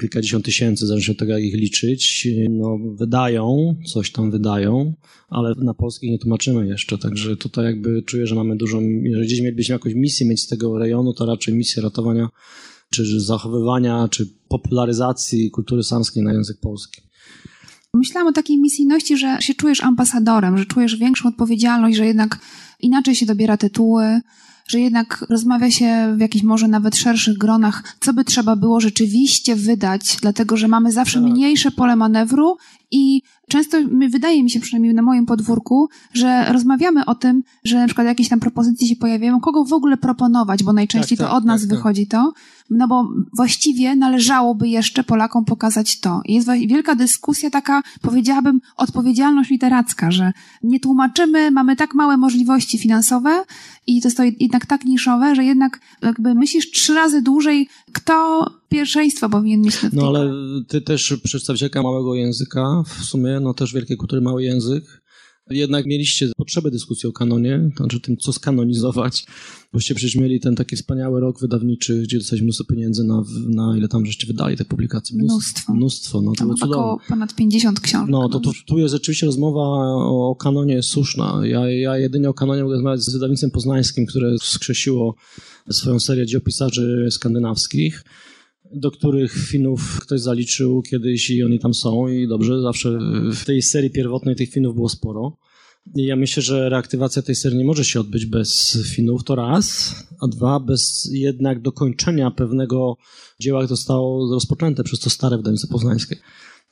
[0.00, 2.28] kilkadziesiąt tysięcy, zależy od tego, jak ich liczyć.
[2.50, 4.94] No, wydają, coś tam wydają,
[5.28, 9.40] ale na polskich nie tłumaczymy jeszcze, także tutaj jakby czuję, że mamy dużą, jeżeli gdzieś
[9.40, 12.28] mielibyśmy jakąś misję mieć z tego rejonu, to raczej misję ratowania,
[12.90, 17.02] czy zachowywania, czy popularyzacji kultury samskiej na język polski.
[17.94, 22.38] Myślałam o takiej misyjności, że się czujesz ambasadorem, że czujesz większą odpowiedzialność, że jednak
[22.80, 24.20] inaczej się dobiera tytuły,
[24.68, 29.56] że jednak rozmawia się w jakichś może nawet szerszych gronach, co by trzeba było rzeczywiście
[29.56, 31.30] wydać, dlatego że mamy zawsze tak.
[31.30, 32.56] mniejsze pole manewru
[32.90, 33.78] i często
[34.10, 38.28] wydaje mi się, przynajmniej na moim podwórku, że rozmawiamy o tym, że na przykład jakieś
[38.28, 41.60] tam propozycje się pojawiają, kogo w ogóle proponować, bo najczęściej tak, to tak, od nas
[41.60, 41.78] tak, tak.
[41.78, 42.32] wychodzi to,
[42.70, 46.20] no bo właściwie należałoby jeszcze Polakom pokazać to.
[46.24, 52.78] I jest wielka dyskusja taka, powiedziałabym, odpowiedzialność literacka, że nie tłumaczymy, mamy tak małe możliwości
[52.78, 53.44] finansowe
[53.86, 58.46] i to jest to jednak tak niszowe, że jednak jakby myślisz trzy razy dłużej, kto
[58.68, 60.32] pierwszeństwo powinien mieć No ale
[60.68, 64.84] ty też przedstawicielka małego języka, w sumie, no też wielkiej kultury mały język,
[65.50, 69.26] jednak mieliście potrzebę dyskusji o kanonie, znaczy tym, co skanonizować.
[69.72, 73.88] Boście przecież mieli ten taki wspaniały rok wydawniczy, gdzie dostaliśmy mnóstwo pieniędzy na, na ile
[73.88, 75.16] tam żeście wydali te publikacje.
[75.18, 75.74] Mnóstwo.
[75.74, 78.08] Mnóstwo, no to było Około ponad 50 książek.
[78.10, 79.60] No, to tu, tu jest rzeczywiście rozmowa
[80.04, 81.40] o kanonie słuszna.
[81.44, 85.14] Ja, ja jedynie o kanonie mogę rozmawiać z wydawnictwem poznańskim, które skrzesiło
[85.70, 88.04] swoją serię dziejopisarzy skandynawskich
[88.72, 92.98] do których Finów ktoś zaliczył kiedyś i oni tam są i dobrze, zawsze
[93.32, 95.36] w tej serii pierwotnej tych Finów było sporo.
[95.94, 100.28] Ja myślę, że reaktywacja tej serii nie może się odbyć bez Finów, to raz, a
[100.28, 102.96] dwa, bez jednak dokończenia pewnego
[103.40, 106.16] dzieła, które zostało rozpoczęte przez to stare wydawnictwo poznańskie.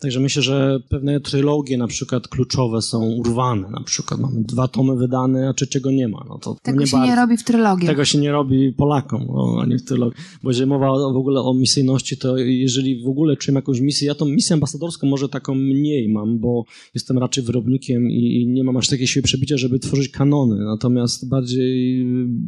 [0.01, 3.71] Także myślę, że pewne trylogie na przykład kluczowe są urwane.
[3.71, 6.25] Na przykład mamy dwa tomy wydane, a trzeciego nie ma.
[6.29, 7.11] No to Tego nie się bardzo.
[7.11, 7.87] nie robi w trylogii.
[7.89, 10.19] Tego się nie robi Polakom, no, ani w trylogii.
[10.43, 14.09] Bo jeżeli mowa o- w ogóle o misyjności, to jeżeli w ogóle czujemy jakąś misję,
[14.09, 18.65] ja tą misję ambasadorską może taką mniej mam, bo jestem raczej wyrobnikiem i, i nie
[18.65, 20.65] mam aż takiej siły przebicia, żeby tworzyć kanony.
[20.65, 22.05] Natomiast bardziej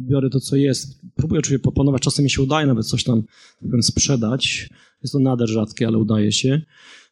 [0.09, 1.01] biorę to, co jest.
[1.15, 3.23] Próbuję oczywiście proponować, czasem mi się udaje nawet coś tam
[3.81, 4.69] sprzedać.
[5.03, 6.61] Jest to nader rzadkie, ale udaje się.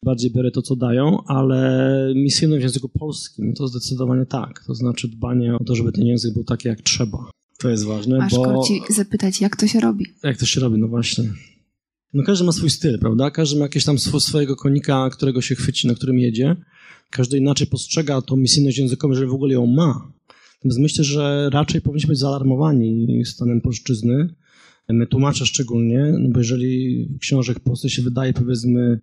[0.02, 4.64] Bardziej biorę to, co dają, ale misyjność w języku polskim to zdecydowanie tak.
[4.66, 7.18] To znaczy dbanie o to, żeby ten język był taki, jak trzeba.
[7.58, 10.04] To jest ważne, Aż bo zapytać, jak to się robi.
[10.24, 11.24] jak to się robi, no właśnie.
[12.14, 13.30] No każdy ma swój styl, prawda?
[13.30, 16.56] Każdy ma jakieś tam swo- swojego konika, którego się chwyci, na którym jedzie.
[17.10, 20.12] Każdy inaczej postrzega tą misyjność językową, jeżeli w ogóle ją ma.
[20.56, 24.34] Natomiast myślę, że raczej powinniśmy być zaalarmowani stanem polszczyzny.
[24.88, 29.00] My tłumacze szczególnie, no bo jeżeli książek w Polsce się wydaje powiedzmy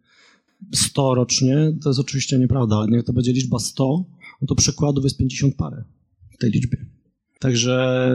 [0.74, 4.06] 100 rocznie, to jest oczywiście nieprawda, ale niech to będzie liczba 100,
[4.42, 5.84] no to przykładów jest 50 parę
[6.32, 6.86] w tej liczbie.
[7.40, 8.10] Także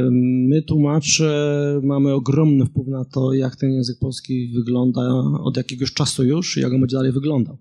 [0.49, 5.01] my tłumacze mamy ogromny wpływ na to, jak ten język polski wygląda
[5.43, 7.59] od jakiegoś czasu już i jak on będzie dalej wyglądał.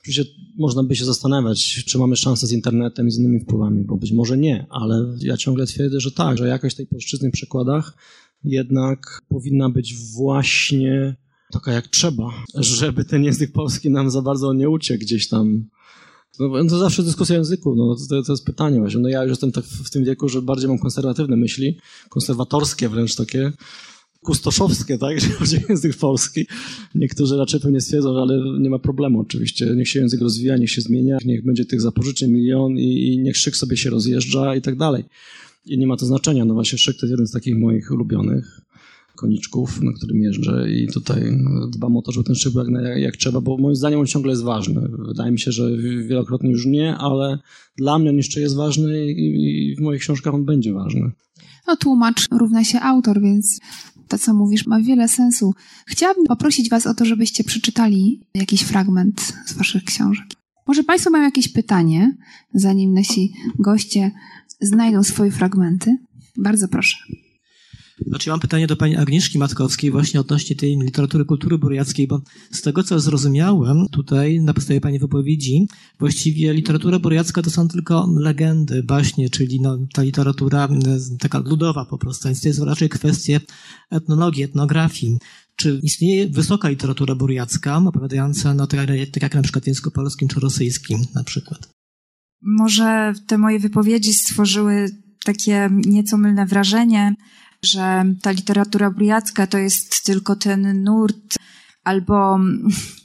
[0.00, 0.24] Oczywiście
[0.58, 4.12] można by się zastanawiać, czy mamy szansę z internetem i z innymi wpływami, bo być
[4.12, 7.96] może nie, ale ja ciągle twierdzę, że tak, że jakość tej polszczyzny w przekładach
[8.44, 11.16] jednak powinna być właśnie
[11.52, 15.64] taka jak trzeba, żeby ten język polski nam za bardzo nie uciekł gdzieś tam
[16.40, 19.00] no, to zawsze dyskusja języku, no, to, to jest pytanie właśnie.
[19.00, 21.78] No, ja już jestem tak w, tym wieku, że bardziej mam konserwatywne myśli,
[22.08, 23.52] konserwatorskie wręcz takie,
[24.20, 26.46] kustoszowskie, tak, jeżeli chodzi język polski.
[26.94, 29.66] Niektórzy raczej pewnie stwierdzą, że ale nie ma problemu oczywiście.
[29.76, 33.36] Niech się język rozwija, niech się zmienia, niech będzie tych zapożyczeń milion i, i niech
[33.36, 35.04] szyk sobie się rozjeżdża i tak dalej.
[35.66, 36.44] I nie ma to znaczenia.
[36.44, 38.60] No właśnie szyk to jeden z takich moich ulubionych
[39.16, 41.22] koniczków, na którym jeżdżę i tutaj
[41.72, 44.42] dbam o to, żeby ten szyb jak, jak trzeba, bo moim zdaniem on ciągle jest
[44.42, 44.88] ważny.
[45.08, 45.76] Wydaje mi się, że
[46.08, 47.38] wielokrotnie już nie, ale
[47.76, 51.10] dla mnie on jeszcze jest ważny i, i w moich książkach on będzie ważny.
[51.66, 53.60] No tłumacz równa się autor, więc
[54.08, 55.54] to, co mówisz, ma wiele sensu.
[55.86, 60.26] Chciałabym poprosić Was o to, żebyście przeczytali jakiś fragment z Waszych książek.
[60.66, 62.16] Może Państwo mają jakieś pytanie,
[62.54, 64.10] zanim nasi goście
[64.60, 65.96] znajdą swoje fragmenty?
[66.36, 66.96] Bardzo proszę.
[68.06, 72.62] Znaczy, mam pytanie do pani Agnieszki Matkowskiej właśnie odnośnie tej literatury kultury burjackiej, bo z
[72.62, 75.66] tego, co zrozumiałem tutaj na podstawie pani wypowiedzi,
[75.98, 81.84] właściwie literatura burjacka to są tylko legendy, baśnie, czyli no, ta literatura e, taka ludowa
[81.84, 83.40] po prostu, więc to jest raczej kwestie
[83.90, 85.18] etnologii, etnografii.
[85.56, 90.28] Czy istnieje wysoka literatura burjacka, opowiadająca, no, tak, tak jak na przykład w języku polskim
[90.28, 91.79] czy rosyjskim na przykład?
[92.42, 94.90] Może te moje wypowiedzi stworzyły
[95.24, 97.14] takie nieco mylne wrażenie,
[97.62, 101.36] że ta literatura burjacka to jest tylko ten nurt,
[101.84, 102.38] albo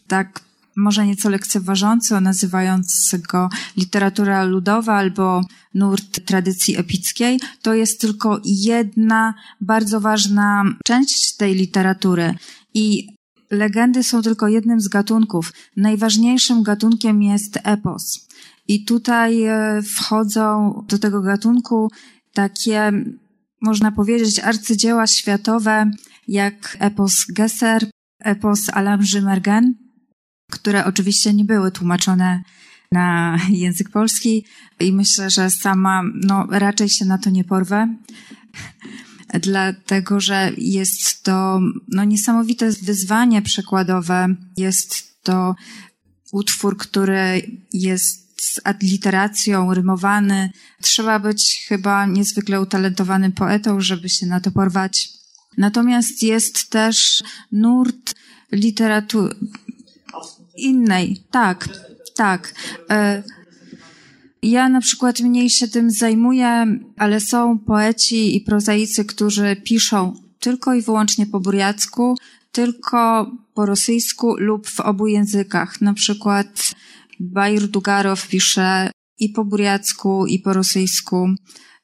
[0.08, 5.42] tak może nieco lekceważąco nazywając go literatura ludowa albo
[5.74, 12.36] nurt tradycji epickiej, to jest tylko jedna bardzo ważna część tej literatury.
[12.74, 13.08] I
[13.52, 15.54] legendy są tylko jednym z gatunków.
[15.78, 18.28] Najważniejszym gatunkiem jest epos.
[18.68, 19.44] I tutaj
[19.84, 21.92] wchodzą do tego gatunku
[22.34, 22.92] takie
[23.62, 25.92] można powiedzieć, arcydzieła światowe,
[26.28, 27.90] jak epos Gesser,
[28.20, 29.74] epos Alain Mergen,
[30.52, 32.44] które oczywiście nie były tłumaczone
[32.92, 34.46] na język polski
[34.80, 37.96] i myślę, że sama no, raczej się na to nie porwę,
[39.42, 44.36] dlatego że jest to no, niesamowite wyzwanie przekładowe.
[44.58, 45.56] Jest to
[46.32, 50.50] utwór, który jest z adliteracją, rymowany.
[50.82, 55.10] Trzeba być chyba niezwykle utalentowanym poetą, żeby się na to porwać.
[55.58, 58.16] Natomiast jest też nurt
[58.52, 59.36] literatury
[60.58, 61.24] innej.
[61.32, 61.70] Tak,
[62.16, 62.54] tak.
[64.44, 66.66] Ja na przykład mniej się tym zajmuję,
[66.98, 72.18] ale są poeci i prozaicy, którzy piszą tylko i wyłącznie po burjacku,
[72.52, 75.82] tylko po rosyjsku lub w obu językach.
[75.82, 76.76] Na przykład
[77.20, 81.28] Bajr Dugarow pisze i po burjacku, i po rosyjsku.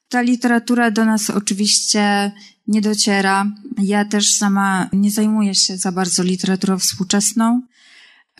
[0.08, 2.32] Ta literatura do nas oczywiście
[2.66, 3.46] nie dociera.
[3.78, 7.62] Ja też sama nie zajmuję się za bardzo literaturą współczesną.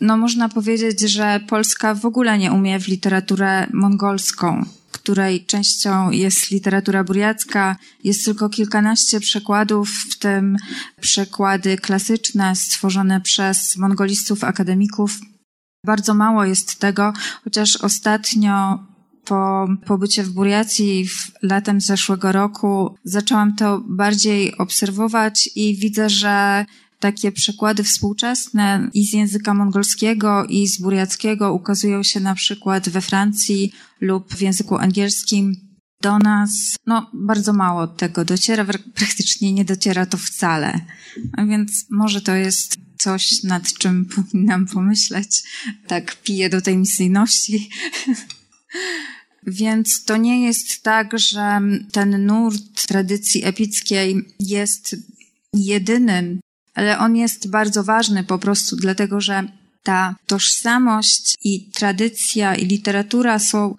[0.01, 6.51] No można powiedzieć, że Polska w ogóle nie umie w literaturę mongolską, której częścią jest
[6.51, 7.75] literatura burjacka.
[8.03, 10.57] Jest tylko kilkanaście przekładów, w tym
[11.01, 15.19] przekłady klasyczne stworzone przez mongolistów akademików.
[15.85, 17.13] Bardzo mało jest tego,
[17.43, 18.79] chociaż ostatnio
[19.25, 26.65] po pobycie w Burjacji w latem zeszłego roku zaczęłam to bardziej obserwować i widzę, że
[26.99, 33.01] takie przekłady współczesne i z języka mongolskiego i z buriackiego ukazują się na przykład we
[33.01, 33.71] Francji
[34.01, 35.55] lub w języku angielskim.
[36.01, 38.65] Do nas, no, bardzo mało tego dociera,
[38.95, 40.79] praktycznie nie dociera to wcale.
[41.37, 45.43] A więc może to jest coś, nad czym powinnam pomyśleć.
[45.87, 47.69] Tak piję do tej misyjności.
[49.47, 54.95] Więc to nie jest tak, że ten nurt tradycji epickiej jest
[55.53, 56.39] jedynym,
[56.73, 59.47] ale on jest bardzo ważny po prostu dlatego, że
[59.83, 63.75] ta tożsamość i tradycja i literatura są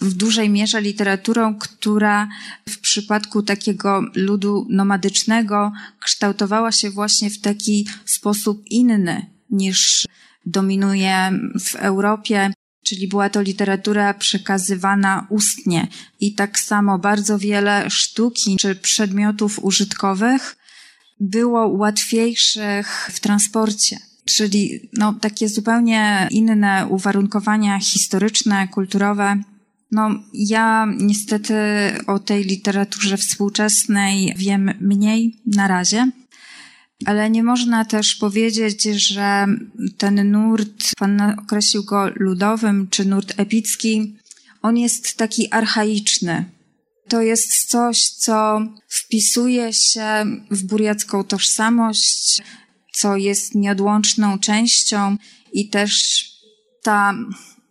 [0.00, 2.28] w dużej mierze literaturą, która
[2.68, 10.06] w przypadku takiego ludu nomadycznego kształtowała się właśnie w taki sposób inny niż
[10.46, 12.52] dominuje w Europie,
[12.84, 15.88] czyli była to literatura przekazywana ustnie
[16.20, 20.56] i tak samo bardzo wiele sztuki czy przedmiotów użytkowych
[21.20, 23.98] było łatwiejszych w transporcie.
[24.24, 29.42] Czyli no, takie zupełnie inne uwarunkowania historyczne, kulturowe.
[29.90, 31.54] No, ja niestety
[32.06, 36.10] o tej literaturze współczesnej wiem mniej na razie,
[37.04, 39.46] ale nie można też powiedzieć, że
[39.98, 44.16] ten nurt, pan określił go ludowym, czy nurt epicki,
[44.62, 46.44] on jest taki archaiczny.
[47.08, 52.42] To jest coś, co wpisuje się w buriacką tożsamość,
[52.92, 55.16] co jest nieodłączną częścią
[55.52, 56.24] i też
[56.82, 57.14] ta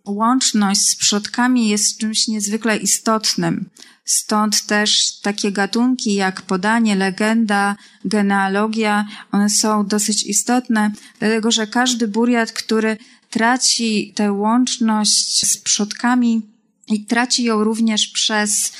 [0.06, 3.70] łączność z przodkami jest czymś niezwykle istotnym.
[4.04, 12.08] Stąd też takie gatunki jak podanie, legenda, genealogia, one są dosyć istotne, dlatego że każdy
[12.08, 12.96] buriat, który
[13.30, 16.42] traci tę łączność z przodkami
[16.88, 18.72] i traci ją również przez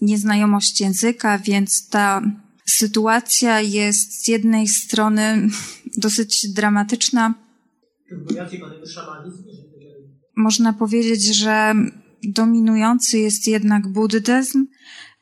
[0.00, 2.22] nieznajomość języka, więc ta
[2.66, 5.48] sytuacja jest z jednej strony
[6.04, 7.34] dosyć dramatyczna.
[10.42, 11.74] Można powiedzieć, że
[12.22, 14.66] dominujący jest jednak buddyzm,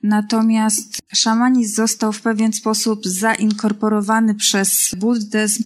[0.03, 5.65] natomiast szamanizm został w pewien sposób zainkorporowany przez buddyzm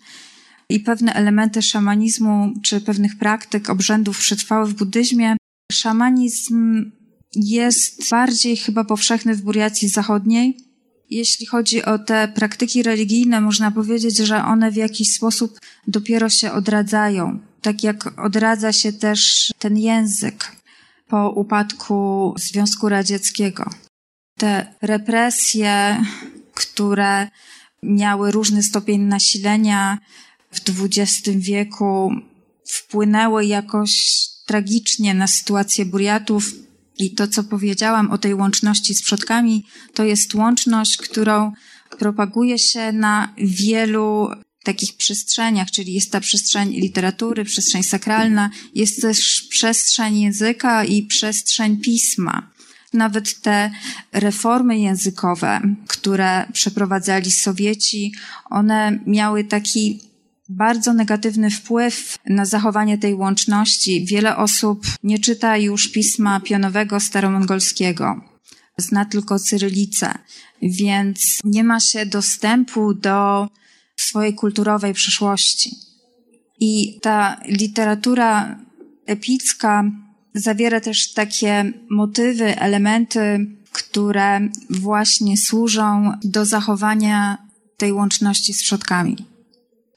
[0.68, 5.36] i pewne elementy szamanizmu czy pewnych praktyk, obrzędów przetrwały w buddyzmie.
[5.72, 6.90] Szamanizm
[7.36, 10.56] jest bardziej chyba powszechny w Buriacji Zachodniej.
[11.10, 16.52] Jeśli chodzi o te praktyki religijne, można powiedzieć, że one w jakiś sposób dopiero się
[16.52, 17.53] odradzają.
[17.64, 20.56] Tak jak odradza się też ten język
[21.08, 23.70] po upadku Związku Radzieckiego.
[24.38, 26.04] Te represje,
[26.54, 27.28] które
[27.82, 29.98] miały różny stopień nasilenia
[30.52, 32.12] w XX wieku,
[32.68, 33.92] wpłynęły jakoś
[34.46, 36.52] tragicznie na sytuację Buriatów.
[36.98, 41.52] I to, co powiedziałam o tej łączności z przodkami, to jest łączność, którą
[41.98, 44.28] propaguje się na wielu
[44.64, 51.76] takich przestrzeniach, czyli jest ta przestrzeń literatury, przestrzeń sakralna, jest też przestrzeń języka i przestrzeń
[51.80, 52.50] pisma.
[52.92, 53.70] Nawet te
[54.12, 58.12] reformy językowe, które przeprowadzali Sowieci,
[58.50, 60.00] one miały taki
[60.48, 64.04] bardzo negatywny wpływ na zachowanie tej łączności.
[64.04, 68.20] Wiele osób nie czyta już pisma pionowego staromongolskiego.
[68.78, 70.14] Zna tylko cyrylicę,
[70.62, 73.48] więc nie ma się dostępu do
[74.04, 75.76] swojej kulturowej przeszłości.
[76.60, 78.58] I ta literatura
[79.06, 79.84] epicka
[80.34, 87.38] zawiera też takie motywy, elementy, które właśnie służą do zachowania
[87.76, 89.16] tej łączności z przodkami.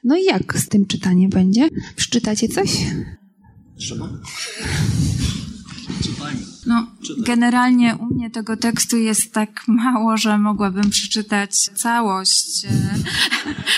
[0.03, 1.69] No i jak z tym czytaniem będzie?
[1.95, 2.69] Przeczytacie coś?
[3.77, 4.09] Trzeba.
[6.65, 12.67] No, generalnie u mnie tego tekstu jest tak mało, że mogłabym przeczytać całość.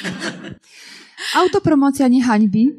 [1.35, 2.71] Autopromocja nie hańbi.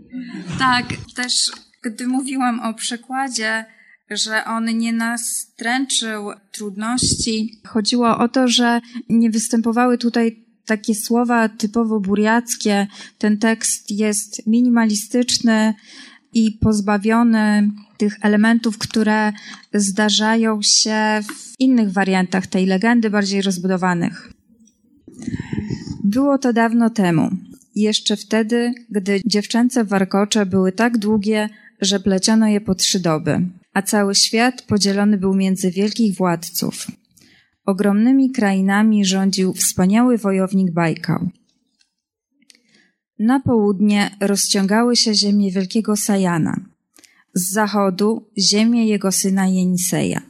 [0.59, 1.51] Tak, też
[1.83, 3.65] gdy mówiłam o przekładzie,
[4.11, 12.01] że on nie nastręczył trudności, chodziło o to, że nie występowały tutaj takie słowa typowo
[12.01, 12.87] buriackie.
[13.19, 15.75] Ten tekst jest minimalistyczny
[16.33, 17.71] i pozbawiony
[18.01, 19.33] tych elementów, które
[19.75, 24.33] zdarzają się w innych wariantach tej legendy, bardziej rozbudowanych.
[26.05, 27.31] Było to dawno temu.
[27.75, 31.49] Jeszcze wtedy, gdy dziewczęce warkocze były tak długie,
[31.81, 33.41] że pleciono je po trzy doby,
[33.75, 36.87] a cały świat podzielony był między wielkich władców.
[37.67, 41.29] Ogromnymi krainami rządził wspaniały wojownik Bajkał.
[43.19, 46.70] Na południe rozciągały się ziemie wielkiego Sajana.
[47.35, 50.23] Z zachodu ziemię jego syna Jeniseja.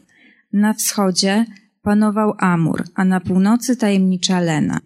[0.52, 1.46] Na wschodzie
[1.82, 4.80] panował Amur, a na północy tajemnicza Lena.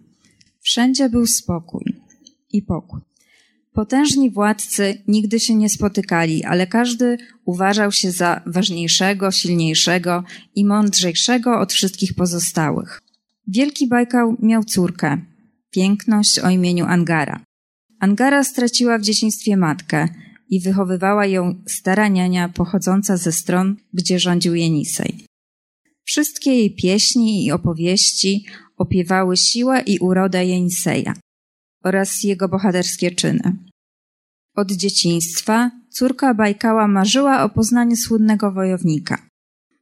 [0.61, 1.83] Wszędzie był spokój
[2.51, 3.01] i pokój.
[3.73, 10.23] Potężni władcy nigdy się nie spotykali, ale każdy uważał się za ważniejszego, silniejszego
[10.55, 13.01] i mądrzejszego od wszystkich pozostałych.
[13.47, 15.17] Wielki Bajkał miał córkę,
[15.71, 17.43] piękność o imieniu Angara.
[17.99, 20.07] Angara straciła w dzieciństwie matkę
[20.49, 25.25] i wychowywała ją stara niania pochodząca ze stron, gdzie rządził Jenisej.
[26.03, 28.45] Wszystkie jej pieśni i opowieści
[28.77, 31.13] opiewały siłę i urodę Jeniseja
[31.83, 33.57] oraz jego bohaterskie czyny.
[34.55, 39.27] Od dzieciństwa córka Bajkała marzyła o poznaniu słynnego wojownika.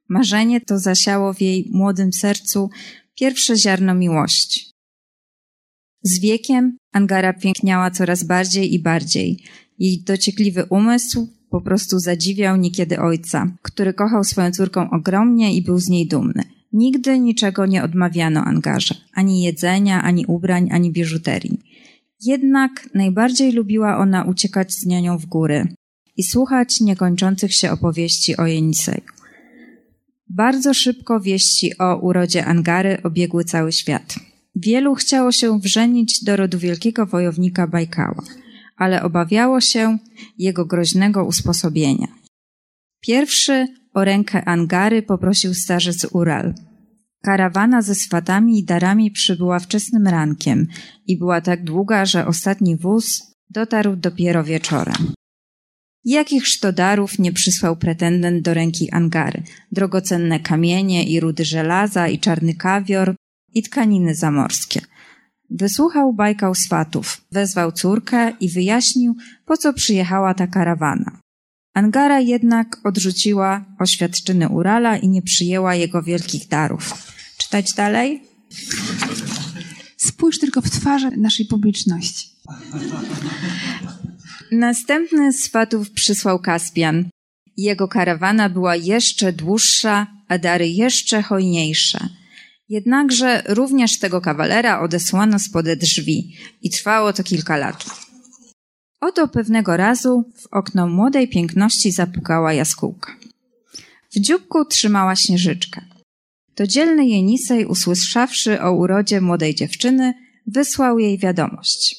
[0.10, 2.70] Marzenie to zasiało w jej młodym sercu
[3.16, 4.72] pierwsze ziarno miłości.
[6.04, 9.44] Z wiekiem Angara piękniała coraz bardziej i bardziej.
[9.80, 15.80] Jej dociekliwy umysł po prostu zadziwiał niekiedy ojca, który kochał swoją córkę ogromnie i był
[15.80, 16.44] z niej dumny.
[16.74, 21.60] Nigdy niczego nie odmawiano Angarze, ani jedzenia, ani ubrań, ani biżuterii.
[22.22, 25.68] Jednak najbardziej lubiła ona uciekać z nianią w góry
[26.18, 29.04] i słuchać niekończących się opowieści o Jeniseju.
[30.30, 34.16] Bardzo szybko wieści o urodzie Angary obiegły cały świat.
[34.56, 38.24] Wielu chciało się wrzenić do rodu wielkiego wojownika Bajkała,
[38.78, 39.98] ale obawiało się
[40.38, 42.08] jego groźnego usposobienia.
[43.02, 46.54] Pierwszy o rękę Angary poprosił starzec Ural.
[47.24, 50.68] Karawana ze swatami i darami przybyła wczesnym rankiem
[51.08, 55.14] i była tak długa, że ostatni wóz dotarł dopiero wieczorem.
[56.06, 59.44] Jakichż to darów nie przysłał pretendent do ręki Angary?
[59.72, 63.16] Drogocenne kamienie i rudy żelaza i czarny kawior
[63.54, 64.82] i tkaniny zamorskie.
[65.54, 71.20] Wysłuchał bajkał swatów, wezwał córkę i wyjaśnił, po co przyjechała ta karawana.
[71.74, 76.94] Angara jednak odrzuciła oświadczyny Urala i nie przyjęła jego wielkich darów.
[77.38, 78.24] Czytać dalej?
[79.98, 82.30] Spójrz tylko w twarze naszej publiczności.
[84.52, 87.10] Następny z swatów przysłał Kaspian.
[87.58, 92.10] Jego karawana była jeszcze dłuższa, a dary jeszcze hojniejsze.
[92.74, 97.86] Jednakże również tego kawalera odesłano spod drzwi i trwało to kilka lat.
[99.02, 103.16] Oto pewnego razu w okno młodej piękności zapukała jaskółka.
[104.16, 105.82] W dzióbku trzymała śnieżyczkę.
[106.56, 110.14] To dzielny Jenisej, usłyszawszy o urodzie młodej dziewczyny,
[110.48, 111.96] wysłał jej wiadomość.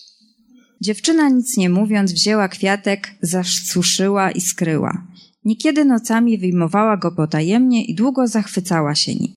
[0.80, 5.06] Dziewczyna nic nie mówiąc wzięła kwiatek, zasuszyła i skryła.
[5.44, 9.34] Niekiedy nocami wyjmowała go potajemnie i długo zachwycała się nim.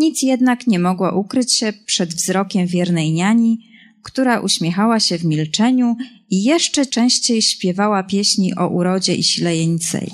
[0.00, 3.58] Nic jednak nie mogła ukryć się przed wzrokiem wiernej niani,
[4.02, 5.96] która uśmiechała się w milczeniu
[6.30, 10.10] i jeszcze częściej śpiewała pieśni o urodzie i sile Jenisej.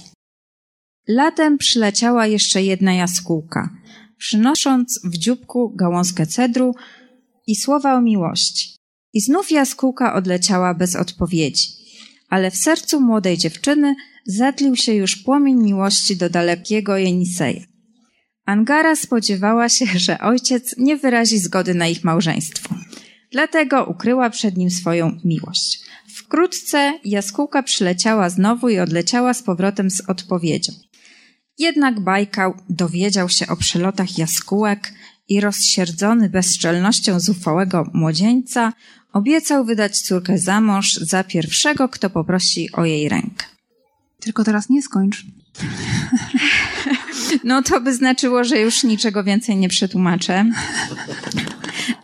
[1.08, 3.70] Latem przyleciała jeszcze jedna jaskółka,
[4.18, 6.74] przynosząc w dzióbku gałązkę cedru
[7.46, 8.76] i słowa o miłości.
[9.12, 11.68] I znów jaskółka odleciała bez odpowiedzi,
[12.28, 13.94] ale w sercu młodej dziewczyny
[14.26, 17.75] zatlił się już płomień miłości do dalekiego Jeniseja.
[18.46, 22.74] Angara spodziewała się, że ojciec nie wyrazi zgody na ich małżeństwo.
[23.32, 25.80] Dlatego ukryła przed nim swoją miłość.
[26.14, 30.72] Wkrótce jaskółka przyleciała znowu i odleciała z powrotem z odpowiedzią.
[31.58, 34.92] Jednak Bajkał dowiedział się o przelotach jaskółek
[35.28, 38.72] i rozsierdzony bezczelnością zufałego młodzieńca
[39.12, 43.46] obiecał wydać córkę za mąż za pierwszego, kto poprosi o jej rękę.
[44.20, 45.26] Tylko teraz nie skończ.
[47.46, 50.44] No to by znaczyło, że już niczego więcej nie przetłumaczę.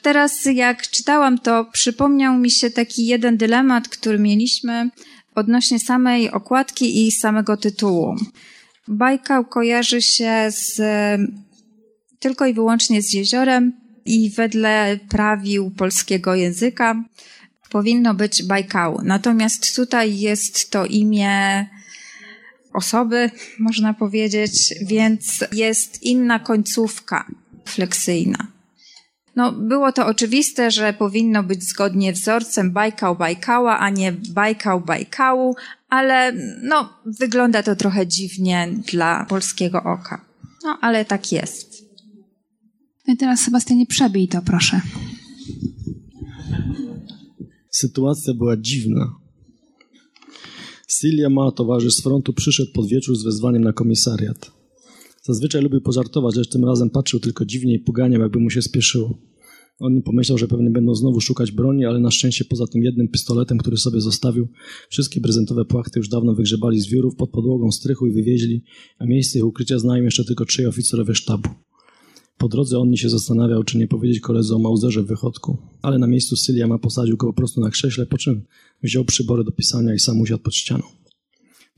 [0.03, 4.91] Teraz jak czytałam to, przypomniał mi się taki jeden dylemat, który mieliśmy
[5.35, 8.17] odnośnie samej okładki i samego tytułu.
[8.89, 10.81] Bajkał kojarzy się z,
[12.19, 13.73] tylko i wyłącznie z jeziorem
[14.05, 17.05] i wedle prawił polskiego języka
[17.71, 19.01] powinno być Bajkał.
[19.05, 21.67] Natomiast tutaj jest to imię
[22.75, 27.27] osoby, można powiedzieć, więc jest inna końcówka
[27.65, 28.47] fleksyjna.
[29.37, 35.57] No, było to oczywiste, że powinno być zgodnie wzorcem Bajkał Bajkała, a nie Bajkał Bajkału,
[35.89, 36.89] ale no,
[37.21, 40.25] wygląda to trochę dziwnie dla polskiego oka.
[40.65, 41.85] No, ale tak jest.
[43.09, 44.81] No i teraz, Sebastianie, przebij to, proszę.
[47.71, 49.22] Sytuacja była dziwna.
[50.99, 54.53] Celia ma towarzysz z frontu przyszedł pod wieczór z wezwaniem na komisariat.
[55.23, 59.19] Zazwyczaj lubił pożartować, lecz tym razem patrzył tylko dziwnie i poganiał, jakby mu się spieszyło.
[59.79, 63.59] On pomyślał, że pewnie będą znowu szukać broni, ale na szczęście poza tym jednym pistoletem,
[63.59, 64.49] który sobie zostawił,
[64.89, 68.65] wszystkie prezentowe płachty już dawno wygrzebali z wiórów pod podłogą strychu i wywieźli,
[68.99, 71.49] a miejsce ich ukrycia znają jeszcze tylko trzej oficerowie sztabu.
[72.43, 76.07] Po drodze on się zastanawiał, czy nie powiedzieć koledze o Mauzerze w wychodku, ale na
[76.07, 78.43] miejscu Syliama posadził go po prostu na krześle, po czym
[78.83, 80.83] wziął przybory do pisania i sam usiadł pod ścianą.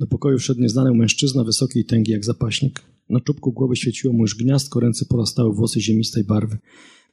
[0.00, 2.82] Do pokoju wszedł nieznany mężczyzna, wysoki i tęgi jak zapaśnik.
[3.10, 6.58] Na czubku głowy świeciło mu już gniazdko, ręce porastały włosy ziemistej barwy.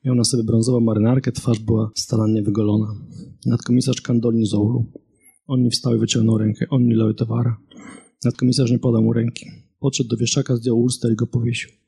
[0.06, 2.95] Miał na sobie brązową marynarkę, twarz była starannie wygolona.
[3.45, 4.86] Nadkomisarz Kandolin Zoulu.
[5.48, 6.65] On mi wstał i wyciągnął rękę.
[6.69, 7.57] On mi leły towara.
[8.26, 9.45] Nadkomisarz nie podał mu ręki.
[9.80, 11.81] Podszedł do wieszaka, zdjął ulster i go powiesił.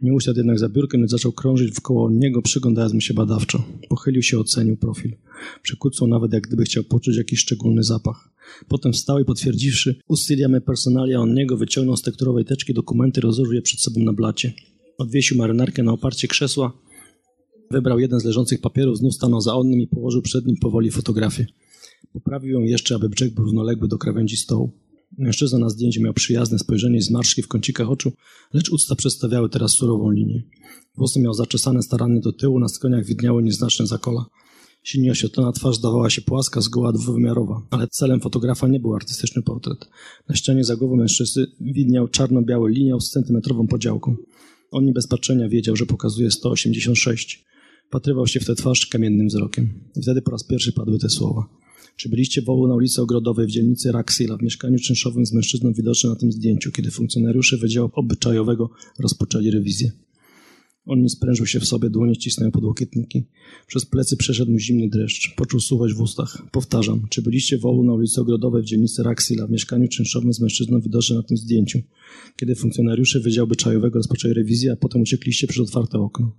[0.00, 3.64] Nie usiadł jednak za biurkiem, lecz zaczął krążyć wkoło niego, przyglądając mu się badawczo.
[3.88, 5.16] Pochylił się, ocenił profil.
[5.62, 8.30] Przykucnął nawet, jak gdyby chciał poczuć jakiś szczególny zapach.
[8.68, 13.62] Potem wstał i potwierdziwszy ustyliamy personalia on niego, wyciągnął z tekturowej teczki dokumenty, rozłożył je
[13.62, 14.52] przed sobą na blacie.
[14.98, 16.72] Odwiesił marynarkę na oparcie krzesła,
[17.70, 21.46] wybrał jeden z leżących papierów, znów stanął za onnym i położył przed nim powoli fotografię.
[22.12, 24.81] Poprawił ją jeszcze, aby brzeg był równoległy do krawędzi stołu.
[25.18, 28.12] Mężczyzna na zdjęciu miał przyjazne spojrzenie i zmarszki w kącikach oczu,
[28.52, 30.42] lecz usta przedstawiały teraz surową linię.
[30.96, 34.26] Włosy miał zaczesane starannie do tyłu, na skoniach widniały nieznaczne zakola.
[34.82, 39.88] Silnie oświetlona twarz zdawała się płaska, zgoła dwuwymiarowa, ale celem fotografa nie był artystyczny portret.
[40.28, 44.16] Na ścianie za głową mężczyzny widniał czarno-biały liniał z centymetrową podziałką.
[44.70, 47.44] On nie bez patrzenia wiedział, że pokazuje 186.
[47.90, 49.74] Patrywał się w tę twarz kamiennym wzrokiem.
[49.96, 51.48] I wtedy po raz pierwszy padły te słowa.
[51.96, 56.12] Czy byliście wołu na ulicy Ogrodowej w dzielnicy Raksila w mieszkaniu czynszowym z mężczyzną widocznym
[56.12, 59.92] na tym zdjęciu, kiedy funkcjonariusze Wydziału Obyczajowego rozpoczęli rewizję?
[60.86, 63.24] On nie sprężył się w sobie, dłonie cisnęły podłokietniki.
[63.66, 65.34] Przez plecy przeszedł mu zimny dreszcz.
[65.36, 66.42] Poczuł suchość w ustach.
[66.52, 70.80] Powtarzam, czy byliście wołu na ulicy Ogrodowej w dzielnicy Raksila w mieszkaniu czynszowym z mężczyzną
[70.80, 71.82] widocznym na tym zdjęciu,
[72.36, 76.32] kiedy funkcjonariusze Wydziału Obyczajowego rozpoczęli rewizję, a potem uciekliście przez otwarte okno?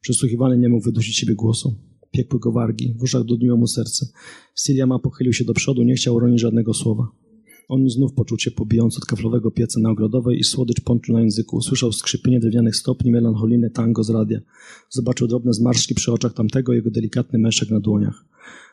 [0.00, 1.74] Przesłuchiwany nie mógł wydusić siebie głosu.
[2.10, 4.06] Piekły go wargi, w uszach dudniło mu serce.
[4.56, 7.08] Siliama pochylił się do przodu, nie chciał ronić żadnego słowa.
[7.68, 11.56] On znów poczuł się pobijając od kaflowego pieca na ogrodowej i słodycz pączu na języku.
[11.56, 14.40] Usłyszał skrzypienie drewnianych stopni, melancholijne tango z radia.
[14.90, 18.24] Zobaczył drobne zmarszczki przy oczach tamtego jego delikatny meszek na dłoniach.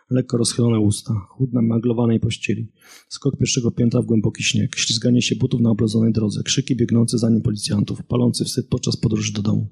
[0.09, 2.71] Lekko rozchylone usta, chłód na maglowanej pościeli.
[3.09, 7.29] Skok pierwszego piętra w głęboki śnieg, ślizganie się butów na oblodzonej drodze, krzyki biegnące za
[7.29, 9.67] nim policjantów, palący wstyd podczas podróży do domu.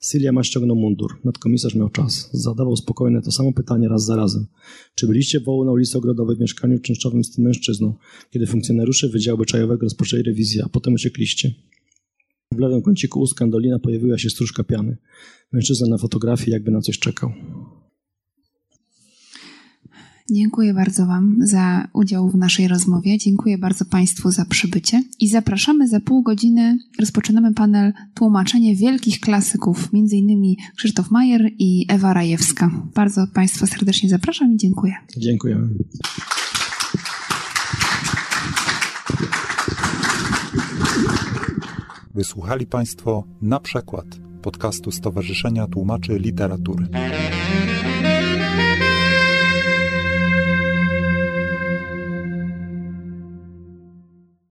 [0.00, 1.20] Sylia ma ściągnął mundur.
[1.24, 2.30] Nadkomisarz miał czas.
[2.32, 4.46] Zadawał spokojne to samo pytanie raz za razem.
[4.94, 7.94] Czy byliście wołu na ulicy Ogrodowej w mieszkaniu czynszowym z tym mężczyzną,
[8.30, 11.54] kiedy funkcjonariusze Wydziału Byczajowego rozpoczęli rewizję, a potem uciekliście?
[12.52, 14.96] W lewym kąciku ust Kandolina pojawiła się stróżka piany.
[15.52, 17.32] Mężczyzna na fotografii jakby na coś czekał.
[20.32, 23.18] Dziękuję bardzo Wam za udział w naszej rozmowie.
[23.18, 25.02] Dziękuję bardzo Państwu za przybycie.
[25.20, 26.78] I zapraszamy za pół godziny.
[26.98, 32.70] Rozpoczynamy panel tłumaczenie wielkich klasyków, między innymi Krzysztof Majer i Ewa Rajewska.
[32.94, 34.94] Bardzo Państwa serdecznie zapraszam i dziękuję.
[35.16, 35.68] Dziękujemy.
[42.14, 44.06] Wysłuchali Państwo na przykład
[44.42, 46.88] podcastu Stowarzyszenia Tłumaczy Literatury.